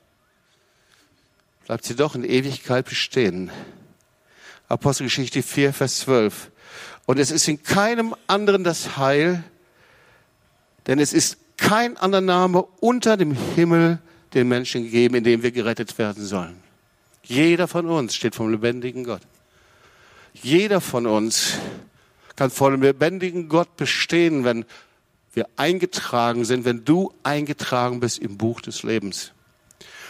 [1.66, 3.50] bleibt sie doch in Ewigkeit bestehen.
[4.68, 6.50] Apostelgeschichte 4, Vers 12.
[7.06, 9.42] Und es ist in keinem anderen das Heil,
[10.88, 14.00] denn es ist kein anderer Name unter dem Himmel
[14.34, 16.56] den Menschen gegeben, in dem wir gerettet werden sollen.
[17.22, 19.22] Jeder von uns steht vom lebendigen Gott.
[20.32, 21.54] Jeder von uns
[22.36, 24.64] kann vor dem lebendigen Gott bestehen, wenn
[25.34, 29.32] wir eingetragen sind, wenn du eingetragen bist im Buch des Lebens.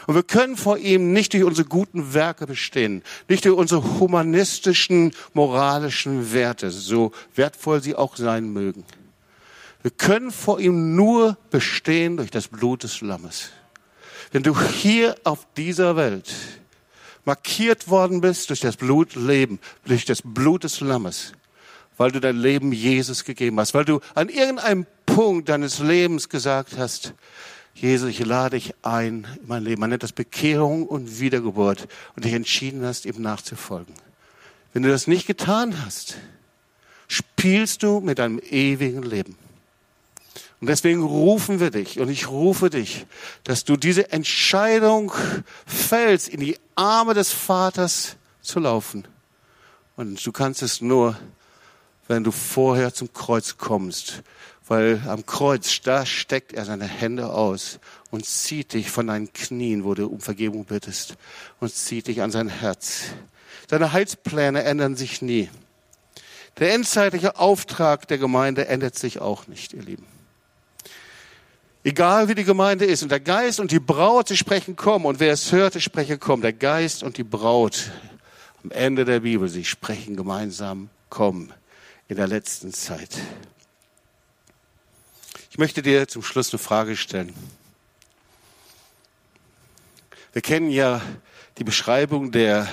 [0.06, 5.12] Und wir können vor ihm nicht durch unsere guten Werke bestehen, nicht durch unsere humanistischen,
[5.34, 8.84] moralischen Werte, so wertvoll sie auch sein mögen.
[9.82, 13.50] Wir können vor ihm nur bestehen durch das Blut des Lammes.
[14.32, 16.34] Wenn du hier auf dieser Welt
[17.24, 21.32] markiert worden bist durch das Blutleben, durch das Blut des Lammes,
[21.96, 26.76] weil du dein Leben Jesus gegeben hast, weil du an irgendeinem Punkt deines Lebens gesagt
[26.76, 27.14] hast,
[27.74, 29.80] Jesus, ich lade dich ein in mein Leben.
[29.80, 33.94] Man nennt das Bekehrung und Wiedergeburt und dich entschieden hast, ihm nachzufolgen.
[34.72, 36.16] Wenn du das nicht getan hast,
[37.06, 39.36] spielst du mit deinem ewigen Leben.
[40.60, 43.06] Und deswegen rufen wir dich und ich rufe dich,
[43.44, 45.12] dass du diese Entscheidung
[45.66, 49.06] fällst, in die Arme des Vaters zu laufen.
[49.96, 51.16] Und du kannst es nur,
[52.08, 54.22] wenn du vorher zum Kreuz kommst,
[54.66, 57.78] weil am Kreuz, da steckt er seine Hände aus
[58.10, 61.16] und zieht dich von deinen Knien, wo du um Vergebung bittest,
[61.60, 63.04] und zieht dich an sein Herz.
[63.70, 65.50] Seine Heilspläne ändern sich nie.
[66.58, 70.17] Der endzeitliche Auftrag der Gemeinde ändert sich auch nicht, ihr Lieben.
[71.88, 75.20] Egal wie die Gemeinde ist und der Geist und die Braut, sie sprechen kommen und
[75.20, 76.42] wer es hört, spreche kommen.
[76.42, 77.90] Der Geist und die Braut
[78.62, 81.50] am Ende der Bibel, sie sprechen gemeinsam kommen
[82.06, 83.16] in der letzten Zeit.
[85.50, 87.32] Ich möchte dir zum Schluss eine Frage stellen.
[90.34, 91.00] Wir kennen ja
[91.56, 92.68] die Beschreibung der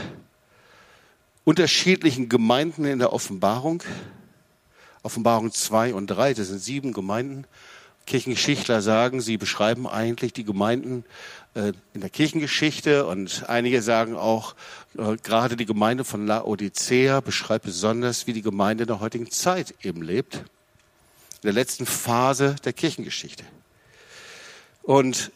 [1.46, 3.82] unterschiedlichen Gemeinden in der Offenbarung.
[5.04, 7.48] Offenbarung 2 und 3, das sind sieben Gemeinden.
[8.06, 11.04] Kirchengeschichtler sagen, sie beschreiben eigentlich die Gemeinden
[11.56, 14.56] äh, in der Kirchengeschichte und einige sagen auch,
[14.98, 19.74] äh, gerade die Gemeinde von Laodicea beschreibt besonders, wie die Gemeinde in der heutigen Zeit
[19.82, 20.44] eben lebt, in
[21.44, 23.44] der letzten Phase der Kirchengeschichte.
[24.84, 25.32] Und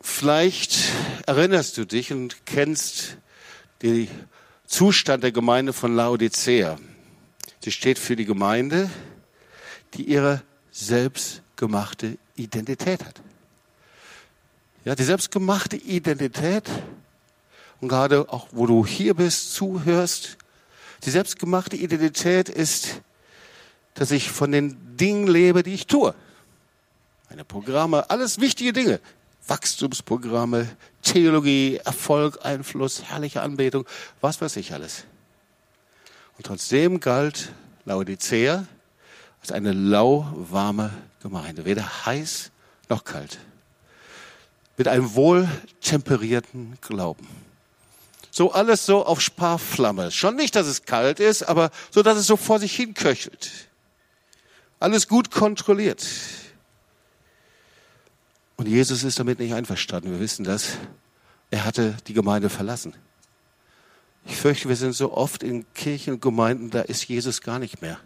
[0.00, 0.78] vielleicht
[1.26, 3.16] erinnerst du dich und kennst
[3.82, 4.08] den
[4.66, 6.78] Zustand der Gemeinde von Laodicea.
[7.62, 8.90] Sie steht für die Gemeinde,
[9.94, 10.42] die ihre
[10.80, 13.20] selbstgemachte Identität hat.
[14.84, 16.64] Ja, die selbstgemachte Identität
[17.80, 20.38] und gerade auch, wo du hier bist, zuhörst,
[21.04, 23.00] die selbstgemachte Identität ist,
[23.94, 26.14] dass ich von den Dingen lebe, die ich tue.
[27.28, 29.00] Meine Programme, alles wichtige Dinge.
[29.46, 30.68] Wachstumsprogramme,
[31.02, 33.86] Theologie, Erfolg, Einfluss, herrliche Anbetung,
[34.20, 35.04] was weiß ich alles.
[36.36, 37.52] Und trotzdem galt
[37.84, 38.66] Laodicea
[39.40, 40.90] als eine lauwarme
[41.22, 42.50] Gemeinde, weder heiß
[42.88, 43.38] noch kalt,
[44.76, 47.26] mit einem wohltemperierten Glauben.
[48.30, 50.10] So alles so auf Sparflamme.
[50.10, 53.50] Schon nicht, dass es kalt ist, aber so, dass es so vor sich hin köchelt.
[54.78, 56.06] Alles gut kontrolliert.
[58.56, 60.12] Und Jesus ist damit nicht einverstanden.
[60.12, 60.78] Wir wissen das.
[61.50, 62.94] Er hatte die Gemeinde verlassen.
[64.26, 67.82] Ich fürchte, wir sind so oft in Kirchen und Gemeinden, da ist Jesus gar nicht
[67.82, 67.98] mehr.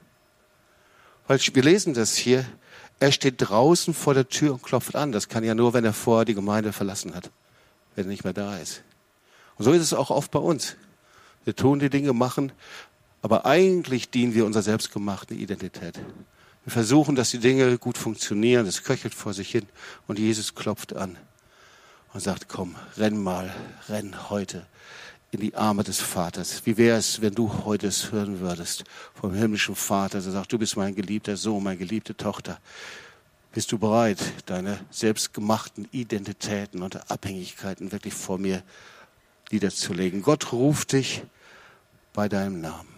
[1.27, 2.45] Weil wir lesen das hier.
[3.01, 5.13] Er steht draußen vor der Tür und klopft an.
[5.13, 7.31] Das kann ja nur, wenn er vorher die Gemeinde verlassen hat.
[7.95, 8.83] Wenn er nicht mehr da ist.
[9.57, 10.77] Und so ist es auch oft bei uns.
[11.45, 12.53] Wir tun die Dinge, machen,
[13.23, 15.99] aber eigentlich dienen wir unserer selbstgemachten Identität.
[16.65, 19.67] Wir versuchen, dass die Dinge gut funktionieren, es köchelt vor sich hin
[20.07, 21.19] und Jesus klopft an
[22.15, 23.55] und sagt, komm, renn mal,
[23.89, 24.67] renn heute
[25.35, 26.63] in die Arme des Vaters.
[26.65, 30.59] Wie wäre es, wenn du heute es hören würdest vom himmlischen Vater, der sagt, du
[30.59, 32.61] bist mein geliebter Sohn, meine geliebte Tochter.
[33.53, 38.63] Bist du bereit, deine selbstgemachten Identitäten und Abhängigkeiten wirklich vor mir
[39.51, 40.23] niederzulegen?
[40.23, 41.23] Gott ruft dich
[42.13, 42.94] bei deinem Namen.